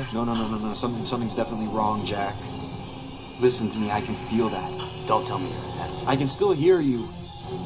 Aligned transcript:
eller? 0.00 0.12
No, 0.12 0.24
no, 0.24 0.34
no, 0.34 0.48
no, 0.48 0.58
no. 0.58 0.74
Something, 0.74 1.04
something's 1.04 1.34
definitely 1.34 1.68
wrong, 1.68 2.04
Jack. 2.04 2.34
Listen 3.40 3.70
to 3.70 3.78
me. 3.78 3.90
I 3.90 4.00
can 4.00 4.14
feel 4.14 4.48
that. 4.48 4.70
Don't 5.06 5.26
tell 5.26 5.38
me 5.38 5.48
you're 5.48 6.06
a 6.06 6.10
I 6.10 6.16
can 6.16 6.26
still 6.26 6.52
hear 6.52 6.80
you. 6.80 7.08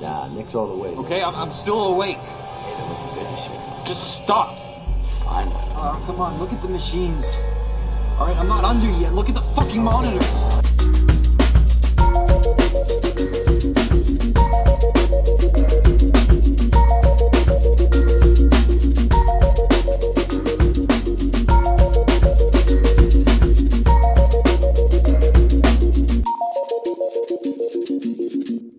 Nah, 0.00 0.28
Nick's 0.28 0.54
all 0.54 0.66
the 0.66 0.76
way. 0.76 0.90
Okay, 0.90 1.22
I'm, 1.22 1.34
I'm 1.34 1.50
still 1.50 1.94
awake. 1.94 2.16
Hey, 2.16 2.74
they're 2.76 3.24
good 3.24 3.32
this 3.32 3.46
year. 3.48 3.86
Just 3.86 4.22
stop. 4.22 4.56
Fine. 5.24 5.48
Oh, 5.50 6.02
come 6.06 6.20
on. 6.20 6.38
Look 6.38 6.52
at 6.52 6.62
the 6.62 6.68
machines. 6.68 7.36
All 8.18 8.26
right, 8.26 8.36
I'm 8.36 8.48
not 8.48 8.64
under 8.64 8.90
yet. 8.98 9.14
Look 9.14 9.28
at 9.28 9.34
the 9.34 9.40
fucking 9.40 9.82
monitors. 9.82 10.50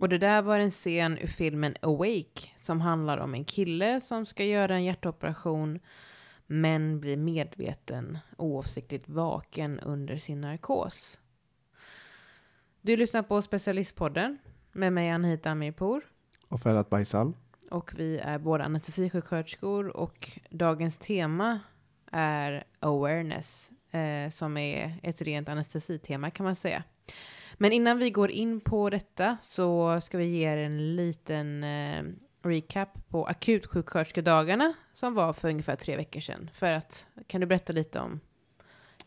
Och 0.06 0.10
det 0.10 0.18
där 0.18 0.42
var 0.42 0.60
en 0.60 0.70
scen 0.70 1.18
ur 1.18 1.28
filmen 1.28 1.76
Awake 1.82 2.50
som 2.56 2.82
handlar 2.82 3.18
om 3.18 3.34
en 3.34 3.46
kille 3.46 4.02
som 4.02 4.26
ska 4.26 4.44
göra 4.44 4.76
en 4.76 4.84
hjärtoperation 4.84 5.80
men 6.48 7.00
blir 7.00 7.18
medveten 7.18 8.18
oavsiktligt 8.38 9.10
vaken 9.10 9.80
under 9.80 10.18
sin 10.18 10.42
narkos. 10.42 11.20
Du 12.82 12.98
lyssnar 12.98 13.24
på 13.24 13.42
Specialistpodden 13.42 14.38
med 14.72 14.94
mig 14.94 15.10
Anhita 15.10 15.52
Amirpour 15.52 16.02
Och 16.48 16.62
Ferhat 16.62 16.90
Baisal. 16.90 17.34
och 17.72 17.92
vi 17.96 18.18
är 18.18 18.40
båda 18.40 18.64
anestesisjuksköterskor 18.64 19.98
och 19.98 20.40
dagens 20.50 20.98
tema 20.98 21.60
är 22.12 22.64
awareness 22.80 23.72
eh, 23.92 24.30
som 24.30 24.58
är 24.58 25.00
ett 25.04 25.22
rent 25.22 25.50
anestesitema 25.50 26.32
kan 26.32 26.44
man 26.44 26.56
säga. 26.56 26.84
Men 27.58 27.72
innan 27.72 27.98
vi 27.98 28.10
går 28.10 28.32
in 28.32 28.60
på 28.60 28.90
detta 28.90 29.38
så 29.42 30.00
ska 30.02 30.18
vi 30.18 30.26
ge 30.26 30.44
er 30.48 30.58
en 30.58 30.96
liten 30.96 31.64
eh, 31.64 32.04
recap 32.44 33.10
på 33.10 33.26
akutsjuksköterskedagarna 33.26 34.74
som 34.92 35.14
var 35.14 35.34
för 35.34 35.50
ungefär 35.50 35.76
tre 35.76 35.96
veckor 35.96 36.20
sedan. 36.20 36.50
För 36.54 36.72
att, 36.72 37.08
kan 37.28 37.42
du 37.42 37.48
berätta 37.48 37.74
lite 37.74 38.00
om 38.00 38.20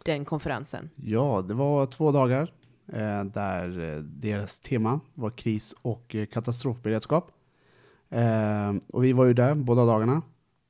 den 0.04 0.24
konferensen? 0.24 0.90
Ja, 0.96 1.44
det 1.48 1.54
var 1.54 1.86
två 1.86 2.12
dagar 2.12 2.52
eh, 2.92 3.24
där 3.24 3.80
eh, 3.80 4.02
deras 4.02 4.58
tema 4.58 5.00
var 5.14 5.30
kris 5.30 5.74
och 5.82 6.14
eh, 6.14 6.26
katastrofberedskap. 6.26 7.32
Eh, 8.10 8.74
och 8.92 9.04
vi 9.04 9.12
var 9.12 9.24
ju 9.24 9.34
där 9.34 9.54
båda 9.54 9.84
dagarna 9.84 10.22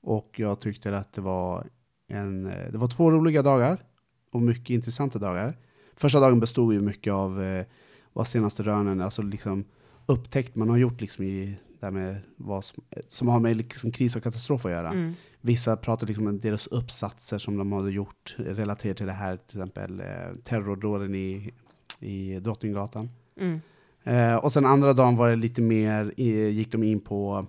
och 0.03 0.35
jag 0.37 0.61
tyckte 0.61 0.97
att 0.97 1.13
det 1.13 1.21
var, 1.21 1.67
en, 2.09 2.47
eh, 2.47 2.73
det 2.73 2.79
var 2.79 2.89
två 2.89 3.11
roliga 3.11 3.43
dagar 3.43 3.85
och 4.33 4.43
mycket 4.43 4.71
intressanta 4.71 5.19
dagar. 5.19 5.57
Första 6.01 6.21
dagen 6.21 6.41
bestod 6.41 6.75
ju 6.75 6.81
mycket 6.81 7.13
av 7.13 7.43
eh, 7.43 7.65
vad 8.13 8.27
senaste 8.27 8.63
rönen, 8.63 9.01
alltså 9.01 9.23
liksom 9.23 9.65
upptäckt 10.07 10.57
man 10.57 10.69
har 10.69 10.77
gjort 10.77 11.01
liksom 11.01 11.25
i 11.25 11.59
där 11.81 11.91
med 11.91 12.17
vad 12.37 12.65
som, 12.65 12.85
som 13.09 13.29
har 13.29 13.41
med 13.41 13.57
liksom 13.57 13.91
kris 13.91 14.17
och 14.17 14.23
katastrof 14.23 14.65
att 14.65 14.71
göra. 14.71 14.89
Mm. 14.89 15.15
Vissa 15.41 15.77
pratar 15.77 16.07
liksom 16.07 16.27
om 16.27 16.41
deras 16.41 16.67
uppsatser 16.67 17.39
som 17.39 17.57
de 17.57 17.73
hade 17.73 17.91
gjort 17.91 18.35
relaterat 18.39 18.97
till 18.97 19.07
det 19.07 19.13
här, 19.13 19.37
till 19.37 19.61
exempel 19.61 20.01
eh, 20.01 20.35
terrordåden 20.45 21.15
i, 21.15 21.53
i 22.01 22.41
Drottninggatan. 22.41 23.11
Mm. 23.41 23.61
Eh, 24.03 24.37
och 24.37 24.53
sen 24.53 24.67
andra 24.67 24.93
dagen 24.93 25.17
var 25.17 25.29
det 25.29 25.37
lite 25.37 25.63
mer, 25.63 26.13
eh, 26.17 26.49
gick 26.49 26.73
de 26.73 26.83
in 26.83 27.01
på 27.01 27.47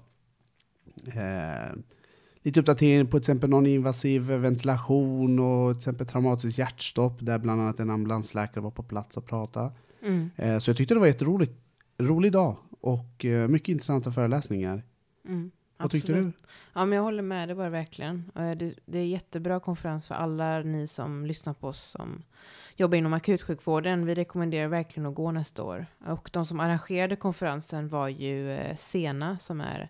eh, 1.06 1.76
lite 2.50 2.60
uppdatering 2.60 3.06
på 3.06 3.12
till 3.12 3.18
exempel 3.18 3.50
någon 3.50 3.66
invasiv 3.66 4.22
ventilation 4.22 5.40
och 5.40 5.74
till 5.74 5.80
exempel 5.80 6.08
traumatiskt 6.08 6.58
hjärtstopp 6.58 7.18
där 7.20 7.40
bland 7.40 7.62
annat 7.62 7.80
en 7.80 7.90
ambulansläkare 7.90 8.64
var 8.64 8.72
på 8.72 8.84
plats 8.84 9.18
och 9.18 9.26
pratade. 9.26 9.72
Mm. 10.02 10.30
Eh, 10.36 10.60
så 10.60 10.70
jag 10.70 10.78
tyckte 10.78 10.94
det 10.94 11.00
var 11.00 11.08
jätteroligt, 11.08 11.52
rolig 11.98 12.32
dag 12.32 12.58
och 12.82 13.26
eh, 13.26 13.48
mycket 13.48 13.70
intressanta 13.70 14.12
föreläsningar. 14.12 14.84
Mm. 15.28 15.52
Vad 15.78 15.92
tyckte 15.92 16.14
du? 16.14 16.32
Ja, 16.74 16.86
men 16.86 16.96
jag 16.96 17.04
håller 17.04 17.24
med. 17.24 17.48
Det 17.48 17.54
var 17.54 17.64
det 17.64 17.70
verkligen. 17.70 18.32
Eh, 18.36 18.52
Det, 18.52 18.74
det 18.86 19.00
är 19.00 19.06
jättebra 19.06 19.60
konferens 19.60 20.08
för 20.08 20.16
alla 20.16 20.60
ni 20.60 20.88
som 20.88 21.26
lyssnar 21.26 21.54
på 21.54 21.68
oss 21.68 21.82
som 21.82 22.24
jobbar 22.76 22.98
inom 22.98 23.14
akutsjukvården. 23.14 24.06
Vi 24.06 24.16
rekommenderar 24.16 24.68
verkligen 24.68 25.06
att 25.06 25.16
gå 25.16 25.32
nästa 25.32 25.64
år. 25.64 25.86
Och 26.08 26.30
de 26.34 26.46
som 26.46 26.60
arrangerade 26.60 27.16
konferensen 27.16 27.90
var 27.90 28.08
ju 28.08 28.60
SENA 28.76 29.40
som 29.40 29.62
är 29.62 29.90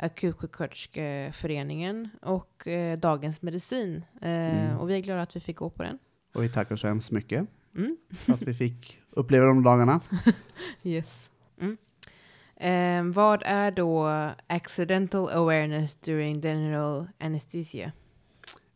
akutsjuksköterskeföreningen 0.00 2.08
och 2.22 2.66
eh, 2.68 2.98
Dagens 2.98 3.42
Medicin. 3.42 4.04
Eh, 4.22 4.30
Mm. 4.30 4.78
Och 4.78 4.90
vi 4.90 4.94
är 4.94 5.00
glada 5.00 5.22
att 5.22 5.36
vi 5.36 5.40
fick 5.40 5.56
gå 5.56 5.70
på 5.70 5.82
den. 5.82 5.98
Och 6.34 6.42
vi 6.42 6.48
tackar 6.48 6.76
så 6.76 6.86
hemskt 6.86 7.10
mycket 7.10 7.46
Mm. 7.76 7.96
för 8.10 8.32
att 8.32 8.42
vi 8.42 8.54
fick 8.54 8.98
uppleva 9.10 9.46
de 9.46 9.62
dagarna. 9.62 10.00
Yes. 10.82 11.30
Mm. 11.60 11.76
Eh, 12.56 13.04
vad 13.14 13.42
är 13.46 13.70
då 13.70 14.08
accidental 14.46 15.28
awareness 15.30 15.94
during 15.94 16.40
general 16.40 17.06
anesthesia? 17.20 17.92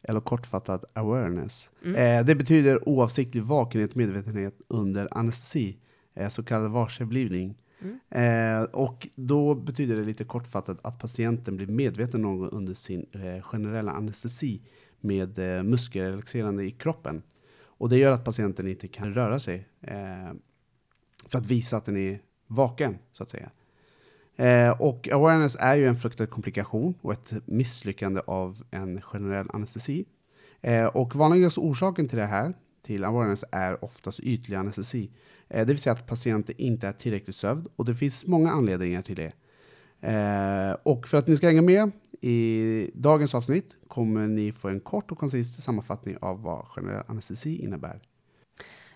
eller 0.08 0.20
kortfattat 0.20 0.84
awareness. 0.92 1.70
Mm. 1.84 1.96
Eh, 1.96 2.24
det 2.26 2.34
betyder 2.34 2.88
oavsiktlig 2.88 3.42
vakenhet 3.42 3.90
och 3.90 3.96
medvetenhet 3.96 4.54
under 4.68 5.08
anestesi, 5.18 5.76
eh, 6.14 6.28
så 6.28 6.42
kallad 6.42 6.70
varseblivning. 6.70 7.54
Mm. 7.84 7.98
Eh, 8.10 8.64
och 8.64 9.08
då 9.14 9.54
betyder 9.54 9.96
det 9.96 10.04
lite 10.04 10.24
kortfattat 10.24 10.78
att 10.82 10.98
patienten 10.98 11.56
blir 11.56 11.66
medveten 11.66 12.22
någon 12.22 12.38
gång 12.38 12.48
under 12.52 12.74
sin 12.74 13.06
eh, 13.12 13.42
generella 13.42 13.92
anestesi 13.92 14.60
med 15.00 15.38
eh, 15.38 15.62
muskelrelaxerande 15.62 16.64
i 16.64 16.70
kroppen. 16.70 17.22
Och 17.56 17.88
det 17.88 17.98
gör 17.98 18.12
att 18.12 18.24
patienten 18.24 18.68
inte 18.68 18.88
kan 18.88 19.14
röra 19.14 19.38
sig 19.38 19.68
eh, 19.80 20.32
för 21.28 21.38
att 21.38 21.46
visa 21.46 21.76
att 21.76 21.84
den 21.84 21.96
är 21.96 22.20
vaken, 22.46 22.98
så 23.12 23.22
att 23.22 23.30
säga. 23.30 23.50
Eh, 24.36 24.80
och 24.80 25.08
awareness 25.12 25.56
är 25.60 25.74
ju 25.74 25.86
en 25.86 25.96
fruktad 25.96 26.26
komplikation 26.26 26.94
och 27.00 27.12
ett 27.12 27.32
misslyckande 27.44 28.20
av 28.26 28.62
en 28.70 29.00
generell 29.00 29.46
anestesi. 29.52 30.04
Eh, 30.60 30.86
och 30.86 31.16
vanligaste 31.16 31.60
orsaken 31.60 32.08
till 32.08 32.18
det 32.18 32.26
här, 32.26 32.54
till 32.84 33.04
awareness, 33.04 33.44
är 33.52 33.84
oftast 33.84 34.20
ytlig 34.20 34.56
anestesi. 34.56 35.10
Eh, 35.48 35.58
det 35.58 35.72
vill 35.72 35.78
säga 35.78 35.92
att 35.92 36.06
patienten 36.06 36.54
inte 36.58 36.88
är 36.88 36.92
tillräckligt 36.92 37.36
sövd 37.36 37.68
och 37.76 37.84
det 37.84 37.94
finns 37.94 38.26
många 38.26 38.50
anledningar 38.50 39.02
till 39.02 39.16
det. 39.16 39.32
Eh, 40.00 40.76
och 40.82 41.08
för 41.08 41.18
att 41.18 41.28
ni 41.28 41.36
ska 41.36 41.46
hänga 41.46 41.62
med 41.62 41.90
i 42.20 42.90
dagens 42.94 43.34
avsnitt 43.34 43.76
kommer 43.88 44.26
ni 44.26 44.52
få 44.52 44.68
en 44.68 44.80
kort 44.80 45.12
och 45.12 45.18
koncis 45.18 45.62
sammanfattning 45.62 46.16
av 46.20 46.42
vad 46.42 46.66
generell 46.66 47.04
anestesi 47.08 47.62
innebär. 47.62 48.02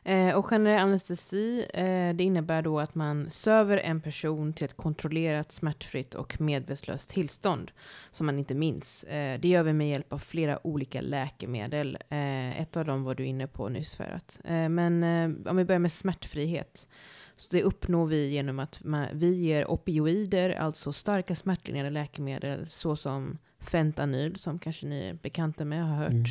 Eh, 0.08 0.34
och 0.34 0.46
generell 0.46 0.80
anestesi, 0.80 1.66
eh, 1.74 2.16
det 2.16 2.24
innebär 2.24 2.62
då 2.62 2.80
att 2.80 2.94
man 2.94 3.30
söver 3.30 3.76
en 3.76 4.00
person 4.00 4.52
till 4.52 4.64
ett 4.64 4.76
kontrollerat, 4.76 5.52
smärtfritt 5.52 6.14
och 6.14 6.40
medvetslöst 6.40 7.10
tillstånd 7.10 7.70
som 8.10 8.26
man 8.26 8.38
inte 8.38 8.54
minns. 8.54 9.04
Eh, 9.04 9.40
det 9.40 9.48
gör 9.48 9.62
vi 9.62 9.72
med 9.72 9.90
hjälp 9.90 10.12
av 10.12 10.18
flera 10.18 10.66
olika 10.66 11.00
läkemedel. 11.00 11.98
Eh, 12.08 12.60
ett 12.60 12.76
av 12.76 12.84
dem 12.84 13.04
var 13.04 13.14
du 13.14 13.26
inne 13.26 13.46
på 13.46 13.68
nyss 13.68 13.96
Ferhat. 13.96 14.40
Eh, 14.44 14.68
men 14.68 15.02
eh, 15.02 15.50
om 15.50 15.56
vi 15.56 15.64
börjar 15.64 15.78
med 15.78 15.92
smärtfrihet. 15.92 16.88
Så 17.36 17.48
det 17.50 17.62
uppnår 17.62 18.06
vi 18.06 18.28
genom 18.28 18.58
att 18.58 18.84
man, 18.84 19.06
vi 19.12 19.34
ger 19.34 19.70
opioider, 19.70 20.50
alltså 20.50 20.92
starka 20.92 21.34
smärtlindrande 21.34 21.90
läkemedel 21.90 22.66
såsom 22.68 23.38
fentanyl, 23.60 24.36
som 24.36 24.58
kanske 24.58 24.86
ni 24.86 25.08
är 25.08 25.14
bekanta 25.14 25.64
med 25.64 25.82
och 25.82 25.88
har 25.88 25.96
hört. 25.96 26.10
Mm. 26.10 26.24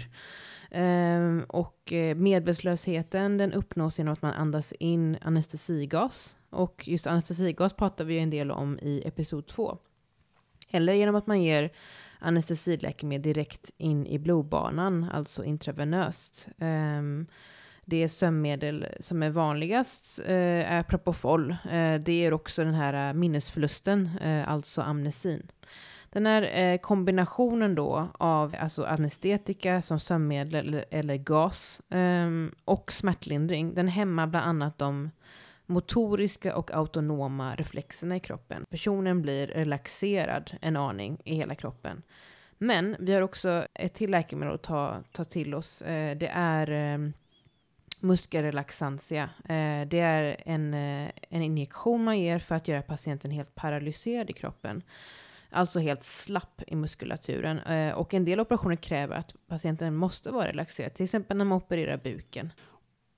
Ehm, 0.72 1.46
och 1.48 1.94
eh, 1.94 2.16
medvetslösheten 2.16 3.38
den 3.38 3.54
uppnås 3.54 3.98
genom 3.98 4.14
att 4.14 4.22
man 4.22 4.34
andas 4.34 4.72
in 4.72 5.18
anestesigas. 5.22 6.38
Och 6.50 6.88
just 6.88 7.08
anestesigas 7.08 7.74
pratar 7.74 8.06
vi 8.06 8.20
en 8.20 8.30
del 8.30 8.52
om 8.52 8.80
i 8.80 9.02
episod 9.06 9.48
2. 9.48 9.78
Eller 10.72 10.94
genom 10.94 11.16
att 11.16 11.28
man 11.28 11.42
ger 11.42 11.72
anestesiläkemedel 12.20 13.22
direkt 13.22 13.72
in 13.78 14.08
i 14.08 14.20
blodbanan, 14.20 15.04
alltså 15.14 15.44
intravenöst. 15.44 16.48
Ehm, 16.58 17.28
det 17.86 18.10
sömnmedel 18.10 18.88
som 19.00 19.24
är 19.24 19.30
vanligast 19.30 20.20
eh, 20.20 20.72
är 20.72 20.84
Propofol. 20.84 21.52
Eh, 21.52 21.96
det 22.00 22.26
är 22.26 22.34
också 22.34 22.64
den 22.64 22.74
här 22.74 23.10
eh, 23.10 23.14
minnesförlusten, 23.14 24.10
eh, 24.22 24.50
alltså 24.50 24.82
amnesin. 24.82 25.48
Den 26.10 26.26
här 26.26 26.42
eh, 26.42 26.78
kombinationen 26.78 27.76
då 27.76 28.08
av 28.14 28.56
alltså 28.60 28.84
anestetika 28.84 29.82
som 29.82 30.00
sömnmedel 30.00 30.56
eller, 30.56 30.86
eller 30.92 31.16
gas 31.16 31.82
eh, 31.90 32.30
och 32.66 32.92
smärtlindring, 32.92 33.74
den 33.74 33.88
hämmar 33.88 34.28
bland 34.28 34.46
annat 34.46 34.78
de 34.78 35.12
motoriska 35.66 36.56
och 36.56 36.72
autonoma 36.72 37.56
reflexerna 37.56 38.16
i 38.16 38.20
kroppen. 38.20 38.66
Personen 38.70 39.22
blir 39.22 39.48
relaxerad 39.48 40.58
en 40.62 40.78
aning 40.78 41.22
i 41.26 41.36
hela 41.36 41.56
kroppen. 41.56 42.04
Men 42.58 42.96
vi 43.00 43.14
har 43.14 43.22
också 43.22 43.66
ett 43.74 43.94
till 43.94 44.12
läkemedel 44.12 44.56
att 44.56 44.64
ta, 44.64 45.04
ta 45.12 45.24
till 45.24 45.56
oss. 45.56 45.82
Eh, 45.82 46.18
det 46.18 46.28
är 46.34 46.70
eh, 46.72 47.10
muskelrelaxantia. 48.00 49.30
Eh, 49.44 49.88
det 49.88 50.00
är 50.00 50.38
en, 50.46 50.74
eh, 50.74 51.12
en 51.30 51.42
injektion 51.42 52.04
man 52.04 52.20
ger 52.20 52.40
för 52.40 52.56
att 52.56 52.68
göra 52.68 52.82
patienten 52.82 53.32
helt 53.32 53.56
paralyserad 53.56 54.30
i 54.30 54.34
kroppen 54.34 54.84
alltså 55.58 55.80
helt 55.80 56.04
slapp 56.04 56.62
i 56.68 56.76
muskulaturen. 56.76 57.60
Eh, 57.60 57.94
och 57.94 58.14
en 58.14 58.26
del 58.26 58.40
operationer 58.40 58.76
kräver 58.76 59.16
att 59.16 59.34
patienten 59.48 59.96
måste 59.96 60.32
vara 60.32 60.48
relaxerad, 60.48 60.94
till 60.94 61.04
exempel 61.04 61.38
när 61.38 61.46
man 61.46 61.58
opererar 61.58 61.98
buken. 62.04 62.52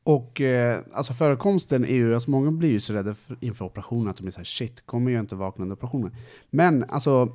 Och 0.04 0.42
eh, 0.42 0.80
alltså 0.94 1.14
förekomsten 1.14 1.84
är 1.84 1.94
ju, 1.94 2.14
alltså 2.14 2.30
många 2.30 2.52
blir 2.52 2.72
ju 2.72 2.80
så 2.80 2.94
rädda 2.94 3.14
för, 3.14 3.38
inför 3.42 3.66
operationen 3.66 4.08
att 4.08 4.18
de 4.18 4.28
är 4.28 4.32
så 4.32 4.38
här 4.38 4.44
shit, 4.44 4.86
kommer 4.86 5.12
jag 5.12 5.20
inte 5.20 5.36
vakna 5.36 5.64
under 5.64 5.76
operationen? 5.76 6.16
Men 6.50 6.84
alltså, 6.90 7.26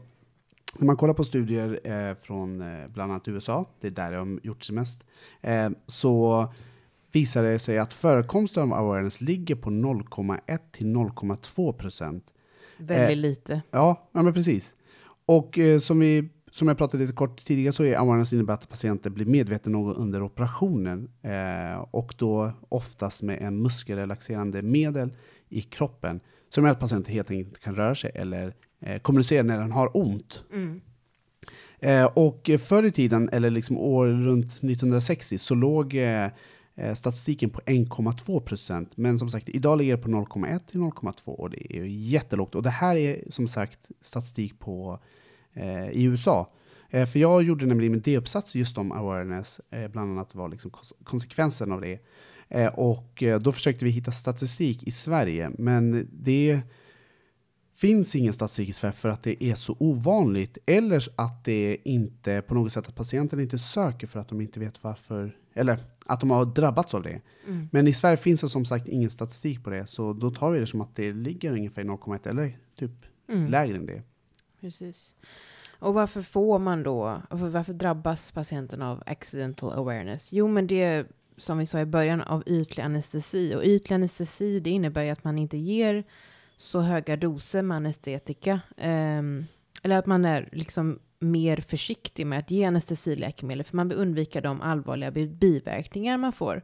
när 0.79 0.87
man 0.87 0.97
kollar 0.97 1.15
på 1.15 1.25
studier 1.25 1.81
eh, 1.85 2.15
från 2.15 2.61
eh, 2.61 2.89
bland 2.89 3.13
annat 3.13 3.29
USA, 3.29 3.65
det 3.81 3.87
är 3.87 3.91
där 3.91 4.13
de 4.13 4.41
gjort 4.43 4.65
sig 4.65 4.75
mest, 4.75 5.05
eh, 5.41 5.71
så 5.87 6.47
visar 7.13 7.43
det 7.43 7.59
sig 7.59 7.79
att 7.79 7.93
förekomsten 7.93 8.63
av 8.63 8.79
awareness 8.79 9.21
ligger 9.21 9.55
på 9.55 9.71
0,1 9.71 10.59
till 10.73 10.87
0,2 10.87 11.73
procent. 11.73 12.25
Väldigt 12.79 13.11
Eh, 13.11 13.17
lite. 13.17 13.63
Ja, 13.71 14.09
ja 14.13 14.23
men 14.23 14.35
precis. 14.35 14.75
Och 15.27 15.59
eh, 15.59 15.79
som, 15.79 16.01
vi, 16.01 16.29
som 16.51 16.69
jag 16.69 16.79
pratade 16.79 17.03
lite 17.03 17.17
kort 17.17 17.45
tidigare 17.45 17.73
så 17.73 17.85
är 17.85 17.97
awareness 17.97 18.33
innebär 18.33 18.55
att 18.55 18.69
patienten 18.69 19.15
blir 19.15 19.27
medveten 19.27 19.73
något 19.73 19.97
under 19.97 20.23
operationen 20.23 21.09
eh, 21.23 21.79
och 21.91 22.15
då 22.19 22.53
oftast 22.69 23.23
med 23.23 23.43
en 23.43 23.63
muskelrelaxerande 23.63 24.63
medel 24.63 25.11
i 25.49 25.63
kroppen 25.63 26.21
som 26.51 26.65
gör 26.65 26.73
att 26.73 26.81
patienten 26.81 27.15
helt 27.15 27.31
enkelt 27.31 27.49
inte 27.49 27.61
kan 27.61 27.77
röra 27.77 27.95
sig 27.95 28.11
eller 28.15 28.55
eh, 28.81 28.99
kommunicera 28.99 29.43
när 29.43 29.61
den 29.61 29.73
har 29.73 29.97
ont. 29.97 30.45
Mm. 30.53 30.81
Eh, 31.79 32.05
och 32.05 32.51
förr 32.61 32.83
i 32.83 32.91
tiden, 32.91 33.29
eller 33.33 33.51
liksom 33.51 33.79
år 33.79 34.07
runt 34.07 34.47
1960, 34.47 35.39
så 35.39 35.55
låg 35.55 35.95
eh, 35.95 36.29
Eh, 36.77 36.95
statistiken 36.95 37.51
på 37.51 37.61
1,2 37.67 38.41
procent. 38.41 38.97
Men 38.97 39.19
som 39.19 39.29
sagt, 39.31 39.49
idag 39.49 39.79
ligger 39.79 39.97
det 39.97 40.03
på 40.03 40.09
0,1 40.09 40.59
till 40.71 40.81
0,2 40.81 41.31
och 41.31 41.51
det 41.51 41.77
är 41.77 41.85
ju 41.85 41.91
jättelågt. 41.91 42.55
Och 42.55 42.63
det 42.63 42.71
här 42.71 42.97
är 42.97 43.25
som 43.31 43.49
sagt 43.49 43.91
statistik 44.01 44.59
på, 44.59 44.99
eh, 45.53 45.89
i 45.91 46.03
USA. 46.03 46.53
Eh, 46.91 47.07
för 47.07 47.19
jag 47.19 47.43
gjorde 47.43 47.67
nämligen 47.67 47.93
min 47.93 48.01
D-uppsats 48.01 48.55
just 48.55 48.79
om 48.79 48.93
awareness, 48.93 49.61
eh, 49.71 49.89
bland 49.89 50.11
annat 50.13 50.35
var 50.35 50.49
liksom 50.49 50.71
kons- 50.71 50.93
konsekvensen 51.05 51.73
av 51.73 51.81
det. 51.81 51.99
Eh, 52.49 52.75
och 52.75 53.23
eh, 53.23 53.41
då 53.41 53.53
försökte 53.53 53.85
vi 53.85 53.91
hitta 53.91 54.13
statistik 54.13 54.83
i 54.83 54.91
Sverige, 54.91 55.51
men 55.59 56.09
det 56.13 56.61
finns 57.77 58.17
ingen 58.17 58.33
statistik 58.33 58.69
i 58.69 58.73
Sverige 58.73 58.93
för 58.93 59.09
att 59.09 59.23
det 59.23 59.45
är 59.45 59.55
så 59.55 59.77
ovanligt 59.79 60.59
eller 60.67 61.09
att 61.17 61.45
det 61.45 61.77
inte 61.85 62.43
på 62.43 62.55
något 62.55 62.73
sätt 62.73 62.89
att 62.89 62.95
patienten 62.95 63.41
inte 63.41 63.59
söker 63.59 64.07
för 64.07 64.21
att 64.21 64.29
de 64.29 64.41
inte 64.41 64.61
vet 64.61 64.83
varför, 64.85 65.37
eller 65.55 65.79
att 66.07 66.21
de 66.21 66.31
har 66.31 66.45
drabbats 66.45 66.95
av 66.95 67.03
det. 67.03 67.21
Mm. 67.47 67.69
Men 67.73 67.89
i 67.89 67.93
Sverige 67.93 68.17
finns 68.17 68.41
det 68.41 68.49
som 68.49 68.65
sagt 68.65 68.89
ingen 68.89 69.11
statistik 69.11 69.65
på 69.65 69.71
det, 69.71 69.87
så 69.87 70.13
då 70.13 70.31
tar 70.31 70.51
vi 70.51 70.59
det 70.61 70.67
som 70.67 70.81
att 70.81 70.97
det 70.97 71.13
ligger 71.13 71.53
ungefär 71.53 71.85
0,1 71.85 72.29
eller 72.29 72.59
typ 72.79 72.93
Mm. 73.29 73.47
lägre 73.47 73.77
än 73.77 73.87
det. 73.87 74.03
Precis. 74.61 75.15
Och 75.79 75.95
varför 75.95 76.23
får 76.23 76.59
man 76.59 76.83
då, 76.83 77.23
varför 77.31 77.73
drabbas 77.73 78.33
patienten 78.33 78.83
av 78.83 79.03
accidental 79.07 79.73
awareness? 79.73 80.33
Jo, 80.33 80.49
men 80.49 80.67
det 80.67 81.07
som 81.37 81.59
vi 81.59 81.67
sa 81.67 81.81
i 81.81 81.87
början 81.87 82.21
av 82.21 82.43
ytlig 82.47 82.83
anestesi. 82.83 83.55
Och 83.55 83.65
ytlig 83.65 83.95
anestesi, 83.95 84.61
det 84.61 84.71
innebär 84.71 85.03
ju 85.03 85.11
att 85.11 85.25
man 85.25 85.39
inte 85.39 85.57
ger 85.57 86.05
så 86.57 86.81
höga 86.81 87.17
doser 87.17 87.63
med 87.63 87.77
anestetika. 87.77 88.61
Ehm, 88.77 89.45
eller 89.83 89.99
att 89.99 90.07
man 90.07 90.25
är 90.25 90.49
liksom 90.53 90.99
mer 91.19 91.57
försiktig 91.57 92.27
med 92.27 92.39
att 92.39 92.51
ge 92.51 92.65
anestesiläkemedel, 92.65 93.65
för 93.65 93.77
man 93.77 93.89
vill 93.89 93.99
undvika 93.99 94.41
de 94.41 94.61
allvarliga 94.61 95.11
biverkningar 95.11 96.19
man 96.19 96.33
får 96.33 96.63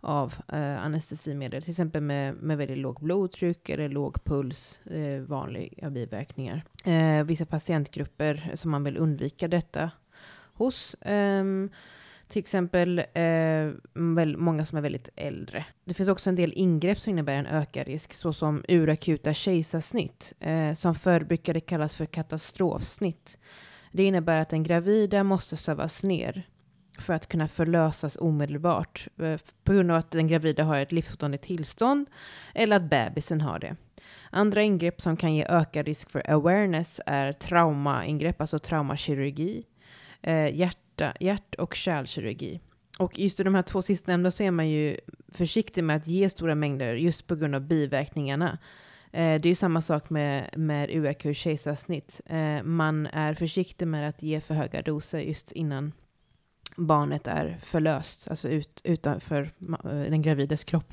av 0.00 0.34
eh, 0.48 0.84
anestesimedel, 0.84 1.62
till 1.62 1.70
exempel 1.70 2.02
med, 2.02 2.34
med 2.34 2.58
väldigt 2.58 2.78
lågt 2.78 3.00
blodtryck 3.00 3.68
eller 3.68 3.88
låg 3.88 4.24
puls, 4.24 4.80
eh, 4.86 5.20
vanliga 5.20 5.90
biverkningar. 5.90 6.64
Eh, 6.84 7.24
vissa 7.24 7.46
patientgrupper 7.46 8.50
som 8.54 8.70
man 8.70 8.84
vill 8.84 8.96
undvika 8.96 9.48
detta 9.48 9.90
hos. 10.52 10.96
Ehm, 11.00 11.70
till 12.28 12.40
exempel 12.40 12.98
eh, 12.98 13.70
väl, 13.94 14.36
många 14.36 14.64
som 14.64 14.78
är 14.78 14.82
väldigt 14.82 15.08
äldre. 15.16 15.64
Det 15.84 15.94
finns 15.94 16.08
också 16.08 16.30
en 16.30 16.36
del 16.36 16.52
ingrepp 16.56 17.00
som 17.00 17.10
innebär 17.10 17.32
en 17.32 17.46
ökad 17.46 17.86
risk, 17.86 18.12
såsom 18.12 18.64
urakuta 18.68 19.34
kejsarsnitt, 19.34 20.32
eh, 20.40 20.72
som 20.72 20.94
förr 20.94 21.20
brukade 21.20 21.60
kallas 21.60 21.96
för 21.96 22.06
katastrofsnitt. 22.06 23.38
Det 23.92 24.04
innebär 24.04 24.40
att 24.40 24.48
den 24.48 24.62
gravida 24.62 25.24
måste 25.24 25.56
sövas 25.56 26.02
ner 26.02 26.46
för 26.98 27.14
att 27.14 27.28
kunna 27.28 27.48
förlösas 27.48 28.16
omedelbart 28.20 29.08
eh, 29.18 29.40
på 29.64 29.72
grund 29.72 29.90
av 29.90 29.96
att 29.96 30.10
den 30.10 30.28
gravida 30.28 30.64
har 30.64 30.80
ett 30.80 30.92
livshotande 30.92 31.38
tillstånd 31.38 32.06
eller 32.54 32.76
att 32.76 32.90
bebisen 32.90 33.40
har 33.40 33.58
det. 33.58 33.76
Andra 34.30 34.62
ingrepp 34.62 35.00
som 35.00 35.16
kan 35.16 35.34
ge 35.34 35.44
ökad 35.44 35.86
risk 35.86 36.10
för 36.10 36.30
awareness 36.30 37.00
är 37.06 37.32
traumaingrepp, 37.32 38.40
alltså 38.40 38.58
traumakirurgi, 38.58 39.64
eh, 40.22 40.56
hjärta, 41.00 41.16
hjärt 41.20 41.54
och 41.54 41.74
kärlkirurgi. 41.74 42.60
Och 42.98 43.18
just 43.18 43.40
i 43.40 43.42
de 43.42 43.54
här 43.54 43.62
två 43.62 43.82
sistnämnda 43.82 44.30
så 44.30 44.42
är 44.42 44.50
man 44.50 44.68
ju 44.68 44.96
försiktig 45.28 45.84
med 45.84 45.96
att 45.96 46.06
ge 46.06 46.28
stora 46.28 46.54
mängder 46.54 46.94
just 46.94 47.26
på 47.26 47.36
grund 47.36 47.54
av 47.54 47.60
biverkningarna. 47.60 48.58
Eh, 49.12 49.40
det 49.40 49.46
är 49.46 49.50
ju 49.50 49.54
samma 49.54 49.80
sak 49.80 50.10
med, 50.10 50.50
med 50.56 50.90
URQ 50.90 51.36
kejsarsnitt. 51.36 52.20
Eh, 52.26 52.62
man 52.62 53.06
är 53.06 53.34
försiktig 53.34 53.86
med 53.86 54.08
att 54.08 54.22
ge 54.22 54.40
för 54.40 54.54
höga 54.54 54.82
doser 54.82 55.20
just 55.20 55.52
innan 55.52 55.92
barnet 56.76 57.26
är 57.26 57.58
förlöst, 57.62 58.28
alltså 58.28 58.48
ut, 58.48 58.80
utanför 58.84 59.50
eh, 59.84 60.10
den 60.10 60.22
gravides 60.22 60.64
kropp. 60.64 60.92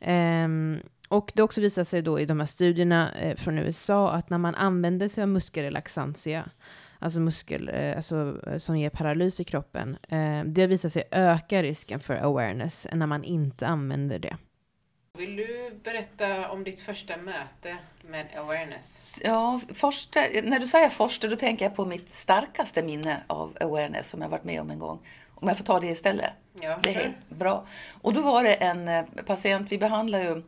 Ehm, 0.00 0.80
och 1.08 1.32
det 1.34 1.42
också 1.42 1.60
visar 1.60 1.84
sig 1.84 2.02
då 2.02 2.20
i 2.20 2.26
de 2.26 2.40
här 2.40 2.46
studierna 2.46 3.12
eh, 3.12 3.36
från 3.36 3.58
USA 3.58 4.12
att 4.12 4.30
när 4.30 4.38
man 4.38 4.54
använder 4.54 5.08
sig 5.08 5.22
av 5.22 5.28
muskelrelaxantia, 5.28 6.50
alltså 7.02 7.20
muskel 7.20 7.68
eh, 7.68 7.96
alltså, 7.96 8.40
eh, 8.46 8.58
som 8.58 8.78
ger 8.78 8.90
paralys 8.90 9.40
i 9.40 9.44
kroppen, 9.44 9.98
eh, 10.08 10.44
det 10.44 10.66
visar 10.66 10.88
sig 10.88 11.04
öka 11.10 11.62
risken 11.62 12.00
för 12.00 12.14
awareness 12.14 12.86
än 12.90 12.98
när 12.98 13.06
man 13.06 13.24
inte 13.24 13.66
använder 13.66 14.18
det. 14.18 14.36
Vill 15.18 15.36
du 15.36 15.80
berätta 15.84 16.50
om 16.50 16.64
ditt 16.64 16.80
första 16.80 17.16
möte 17.16 17.76
med 18.02 18.26
awareness? 18.36 19.20
Ja, 19.24 19.60
första, 19.74 20.20
när 20.42 20.60
du 20.60 20.66
säger 20.66 20.88
första, 20.88 21.28
då 21.28 21.36
tänker 21.36 21.64
jag 21.64 21.76
på 21.76 21.84
mitt 21.84 22.10
starkaste 22.10 22.82
minne 22.82 23.22
av 23.26 23.56
awareness 23.60 24.08
som 24.08 24.22
jag 24.22 24.28
varit 24.28 24.44
med 24.44 24.60
om 24.60 24.70
en 24.70 24.78
gång. 24.78 24.98
Om 25.34 25.48
jag 25.48 25.56
får 25.56 25.64
ta 25.64 25.80
det 25.80 25.86
istället. 25.86 26.30
Ja, 26.60 26.78
Det 26.82 26.94
är 26.94 27.14
bra. 27.28 27.66
Och 28.02 28.12
då 28.12 28.22
var 28.22 28.44
det 28.44 28.54
en 28.54 29.06
patient, 29.26 29.72
vi 29.72 29.78
behandlar 29.78 30.18
ju 30.18 30.42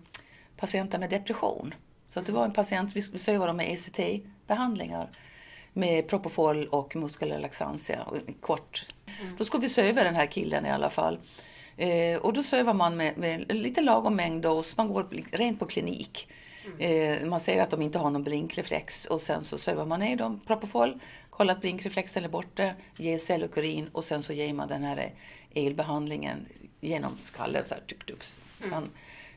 patienter 0.57 0.99
med 0.99 1.11
depression. 1.11 1.75
Så 2.09 2.21
att 2.21 2.27
det 2.27 2.33
var 2.33 2.45
en 2.45 2.53
patient, 2.53 2.97
vi 2.97 3.03
vi 3.13 3.19
sövar 3.19 3.47
dem 3.47 3.57
med 3.57 3.69
ECT-behandlingar 3.69 5.09
med 5.75 6.09
Propofol 6.09 6.69
och 6.69 6.97
muskelrelaxantia, 6.97 8.07
kort. 8.41 8.87
Då 9.39 9.45
skulle 9.45 9.61
vi 9.61 9.69
söva 9.69 10.05
den 10.05 10.15
här 10.15 10.27
killen 10.27 10.67
i 10.67 10.71
alla 10.71 10.91
fall. 10.91 11.19
Eh, 11.77 12.19
och 12.19 12.33
då 12.33 12.43
sövar 12.43 12.75
man 12.75 12.97
med, 12.97 13.19
med 13.19 13.53
lite 13.55 13.81
lagom 13.81 14.17
mängd 14.17 14.43
dos, 14.43 14.77
man 14.77 14.89
går 14.89 15.07
rent 15.33 15.59
på 15.59 15.67
klinik. 15.67 16.29
Eh, 16.79 17.27
man 17.27 17.41
säger 17.41 17.63
att 17.63 17.71
de 17.71 17.83
inte 17.83 17.99
har 17.99 18.11
någon 18.11 18.25
blinkreflex 18.25 19.07
och 19.07 19.23
sen 19.23 19.45
så 19.45 19.59
sövar 19.59 19.87
man 19.87 20.01
ner 20.01 20.17
dem, 20.17 20.41
Propofol, 20.47 21.01
kollar 21.31 21.55
att 21.55 21.61
blinkreflexen 21.61 22.25
är 22.25 22.29
borta, 22.29 22.71
ger 22.97 23.19
cellukurin 23.19 23.89
och 23.93 24.05
sen 24.05 24.23
så 24.23 24.33
ger 24.33 24.53
man 24.53 24.69
den 24.69 24.83
här 24.83 25.11
elbehandlingen 25.55 26.47
genom 26.81 27.19
skallen 27.19 27.65
så 27.65 27.75
här 27.75 27.83
tuk 27.87 28.07
tuks. 28.07 28.37
Man, 28.71 28.91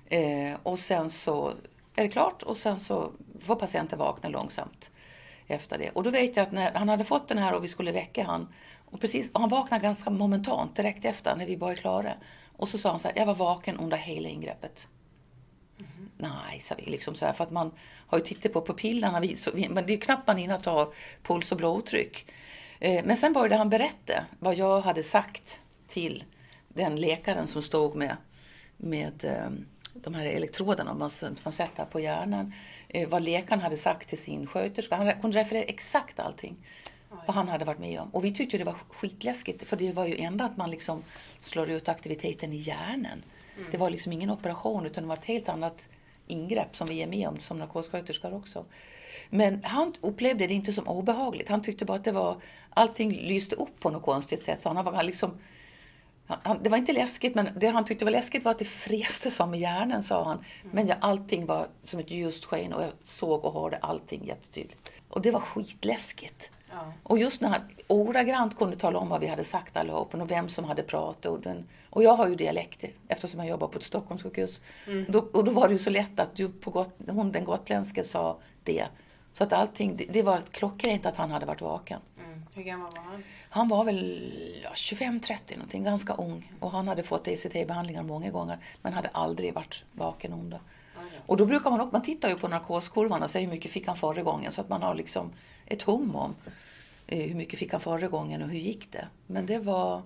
eh, 0.06 0.58
och 0.64 0.80
sen 0.80 1.10
så 1.10 1.54
är 1.96 2.04
det 2.04 2.10
klart 2.10 2.44
och 2.44 2.58
sen 2.58 2.80
så 2.80 3.12
får 3.42 3.56
patienten 3.56 4.00
vakna 4.00 4.30
långsamt 4.30 4.92
efter 5.48 5.78
det. 5.78 5.90
Och 5.90 6.04
då 6.04 6.10
vet 6.10 6.36
jag 6.36 6.44
att 6.44 6.52
när 6.52 6.74
han 6.74 6.90
hade 6.90 7.04
fått 7.04 7.28
den 7.28 7.38
här 7.38 7.54
och 7.54 7.64
vi 7.64 7.68
skulle 7.68 7.92
väcka 7.92 8.24
han 8.24 8.54
och, 8.86 9.02
precis, 9.02 9.32
och 9.32 9.40
han 9.40 9.50
vaknade 9.50 9.84
ganska 9.84 10.10
momentant 10.10 10.76
direkt 10.76 11.06
efter 11.06 11.36
när 11.36 11.46
vi 11.46 11.56
var 11.56 11.76
klara. 11.76 12.14
Och 12.58 12.70
så 12.70 12.78
sa 12.78 12.90
han 12.90 13.00
så 13.00 13.08
här, 13.08 13.18
jag 13.18 13.26
var 13.26 13.36
vaken 13.36 13.78
under 13.78 13.98
hela 13.98 14.30
ingreppet. 14.30 14.88
Nej, 16.18 16.60
sa 16.60 16.76
vi 16.76 16.86
liksom 16.86 17.16
så 17.16 17.26
här, 17.26 17.34
för 17.34 17.44
att 17.44 17.52
man 17.52 17.72
har 18.08 18.18
ju 18.18 18.24
tittat 18.24 18.54
på 18.54 18.62
pupillerna, 18.62 19.22
men 19.70 19.86
det 19.86 19.94
är 19.94 19.98
knappt 19.98 20.28
man 20.28 20.38
hinner 20.38 20.60
ta 20.60 20.94
puls 21.24 21.52
och 21.52 21.58
blodtryck. 21.58 22.32
Eh, 22.80 23.06
men 23.06 23.18
sen 23.18 23.34
började 23.34 23.56
han 23.56 23.70
berätta 23.70 24.26
vad 24.40 24.56
jag 24.58 24.82
hade 24.82 25.04
sagt 25.04 25.62
till 25.88 26.24
den 26.68 26.96
läkaren 26.96 27.48
som 27.48 27.62
stod 27.62 27.96
med, 27.96 28.18
med 28.78 29.26
eh, 29.26 29.50
de 29.94 30.14
här 30.14 30.26
elektroderna 30.26 30.94
man, 30.94 31.10
man 31.44 31.54
sätter 31.54 31.86
på 31.86 32.00
hjärnan. 32.00 32.54
Eh, 32.90 33.10
vad 33.10 33.24
läkaren 33.24 33.62
hade 33.62 33.78
sagt 33.78 34.10
till 34.10 34.18
sin 34.18 34.48
sköterska. 34.48 34.96
Han 34.96 35.22
kunde 35.22 35.40
referera 35.40 35.64
exakt 35.64 36.20
allting. 36.20 36.56
Vad 37.26 37.36
han 37.36 37.48
hade 37.48 37.66
varit 37.66 37.80
med 37.80 38.00
om. 38.00 38.10
Och 38.10 38.26
vi 38.26 38.32
tyckte 38.32 38.58
det 38.58 38.64
var 38.64 38.76
skitläskigt 38.90 39.64
för 39.64 39.78
det 39.78 39.92
var 39.92 40.06
ju 40.06 40.18
ändå 40.18 40.46
att 40.46 40.58
man 40.58 40.72
liksom 40.72 41.04
slår 41.42 41.70
ut 41.70 41.90
aktiviteten 41.90 42.54
i 42.54 42.58
hjärnan. 42.58 43.24
Det 43.72 43.78
var 43.78 43.90
liksom 43.90 44.12
ingen 44.12 44.30
operation 44.30 44.86
utan 44.86 45.04
det 45.04 45.08
var 45.08 45.16
ett 45.16 45.26
helt 45.26 45.50
annat 45.50 45.90
ingrepp 46.28 46.76
som 46.76 46.88
vi 46.88 47.02
är 47.02 47.08
med 47.08 47.28
om 47.28 47.40
som 47.40 47.60
narkossköterskor 47.60 48.34
också. 48.34 48.66
Men 49.30 49.64
han 49.64 49.94
upplevde 50.02 50.48
det 50.48 50.54
inte 50.54 50.74
som 50.74 50.88
obehagligt. 50.88 51.50
Han 51.50 51.62
tyckte 51.62 51.86
bara 51.86 51.98
att 51.98 52.04
det 52.04 52.12
var, 52.12 52.42
allting 52.70 53.12
lyste 53.12 53.56
upp 53.56 53.80
på 53.80 53.90
något 53.90 54.04
konstigt 54.04 54.44
sätt. 54.44 54.60
Så 54.60 54.70
han 54.70 54.86
var 54.86 55.04
liksom, 55.04 55.32
han- 56.28 56.40
han, 56.44 56.64
det 56.64 56.70
var 56.70 56.78
inte 56.78 56.94
läskigt, 56.94 57.36
men 57.36 57.50
det 57.56 57.68
han 57.68 57.86
tyckte 57.86 58.06
var 58.06 58.12
läskigt 58.12 58.44
var 58.46 58.52
att 58.52 58.60
det 58.60 58.66
fräste 58.66 59.32
som 59.32 59.54
i 59.54 59.60
hjärnan, 59.60 60.04
sa 60.04 60.24
han. 60.24 60.44
Men 60.72 60.88
ja, 60.88 60.96
allting 61.00 61.46
var 61.46 61.68
som 61.84 62.00
ett 62.00 62.12
ljust 62.12 62.46
sken 62.46 62.74
och 62.74 62.84
jag 62.84 62.92
såg 63.04 63.46
och 63.46 63.54
hörde 63.54 63.78
allting 63.78 64.26
jättetydligt. 64.26 64.92
Och 65.10 65.22
det 65.22 65.32
var 65.32 65.40
skitläskigt. 65.40 66.52
Ja. 66.72 66.94
Och 67.04 67.20
just 67.20 67.42
när 67.42 67.50
han 67.50 67.62
ordagrant 67.88 68.58
kunde 68.58 68.76
tala 68.76 69.00
om 69.00 69.10
vad 69.10 69.20
vi 69.22 69.28
hade 69.28 69.44
sagt 69.44 69.78
allihopa 69.78 70.18
och 70.18 70.32
vem 70.32 70.50
som 70.50 70.66
hade 70.66 70.84
pratat. 70.84 71.26
Och, 71.26 71.40
den, 71.40 71.68
och 71.90 72.04
jag 72.04 72.16
har 72.16 72.28
ju 72.28 72.36
dialekt 72.36 72.84
eftersom 73.08 73.40
jag 73.40 73.50
jobbar 73.50 73.68
på 73.68 73.78
ett 73.78 73.84
Stockholmssjukhus. 73.84 74.62
Då, 75.08 75.20
och 75.34 75.44
då 75.44 75.52
var 75.52 75.68
det 75.68 75.74
ju 75.74 75.80
så 75.80 75.90
lätt 75.90 76.20
att 76.20 76.36
du 76.36 76.50
på 76.50 76.72
got, 76.72 76.90
hon 77.10 77.32
den 77.32 77.44
gotländska 77.46 78.04
sa 78.04 78.38
det. 78.64 78.86
Så 79.34 79.44
att 79.44 79.54
allting, 79.54 79.96
det, 79.98 80.06
det 80.06 80.22
var 80.24 80.42
klockrent 80.52 81.06
att 81.06 81.16
han 81.16 81.32
hade 81.32 81.46
varit 81.46 81.62
vaken. 81.62 82.00
Mm. 82.26 82.44
Hur 82.54 82.64
gammal 82.64 82.92
var 82.96 83.02
han? 83.04 83.24
Han 83.58 83.68
var 83.68 83.84
väl 83.84 84.32
ja, 84.64 84.70
25-30 84.70 85.38
någonting, 85.56 85.84
ganska 85.84 86.14
ung. 86.14 86.52
Och 86.60 86.72
han 86.72 86.88
hade 86.88 87.04
fått 87.04 87.28
ECT-behandlingar 87.28 88.04
många 88.04 88.30
gånger 88.30 88.58
men 88.82 88.94
hade 88.94 89.10
aldrig 89.10 89.54
varit 89.54 89.84
vaken 89.92 90.34
under. 90.34 90.60
Och 91.26 91.38
då 91.38 91.46
brukar 91.46 91.70
man, 91.70 91.90
man 91.92 92.02
tittar 92.02 92.30
ju 92.30 92.36
på 92.36 92.48
narkoskurvan 92.48 93.24
och 93.24 93.30
säger 93.30 93.48
hur 93.48 93.54
mycket 93.54 93.72
fick 93.72 93.88
han 93.88 93.98
förra 93.98 94.24
gången 94.24 94.52
så 94.52 94.62
att 94.62 94.70
man 94.70 94.82
har 94.82 94.96
liksom 94.96 95.32
ett 95.66 95.82
hum 95.82 96.16
om 96.16 96.36
eh, 97.08 97.28
hur 97.28 97.36
mycket 97.36 97.60
fick 97.60 97.72
han 97.72 97.82
förra 97.82 98.08
gången 98.08 98.42
och 98.42 98.50
hur 98.50 98.60
gick 98.60 98.92
det. 98.92 99.08
Men 99.28 99.46
det 99.46 99.60
var, 99.60 100.02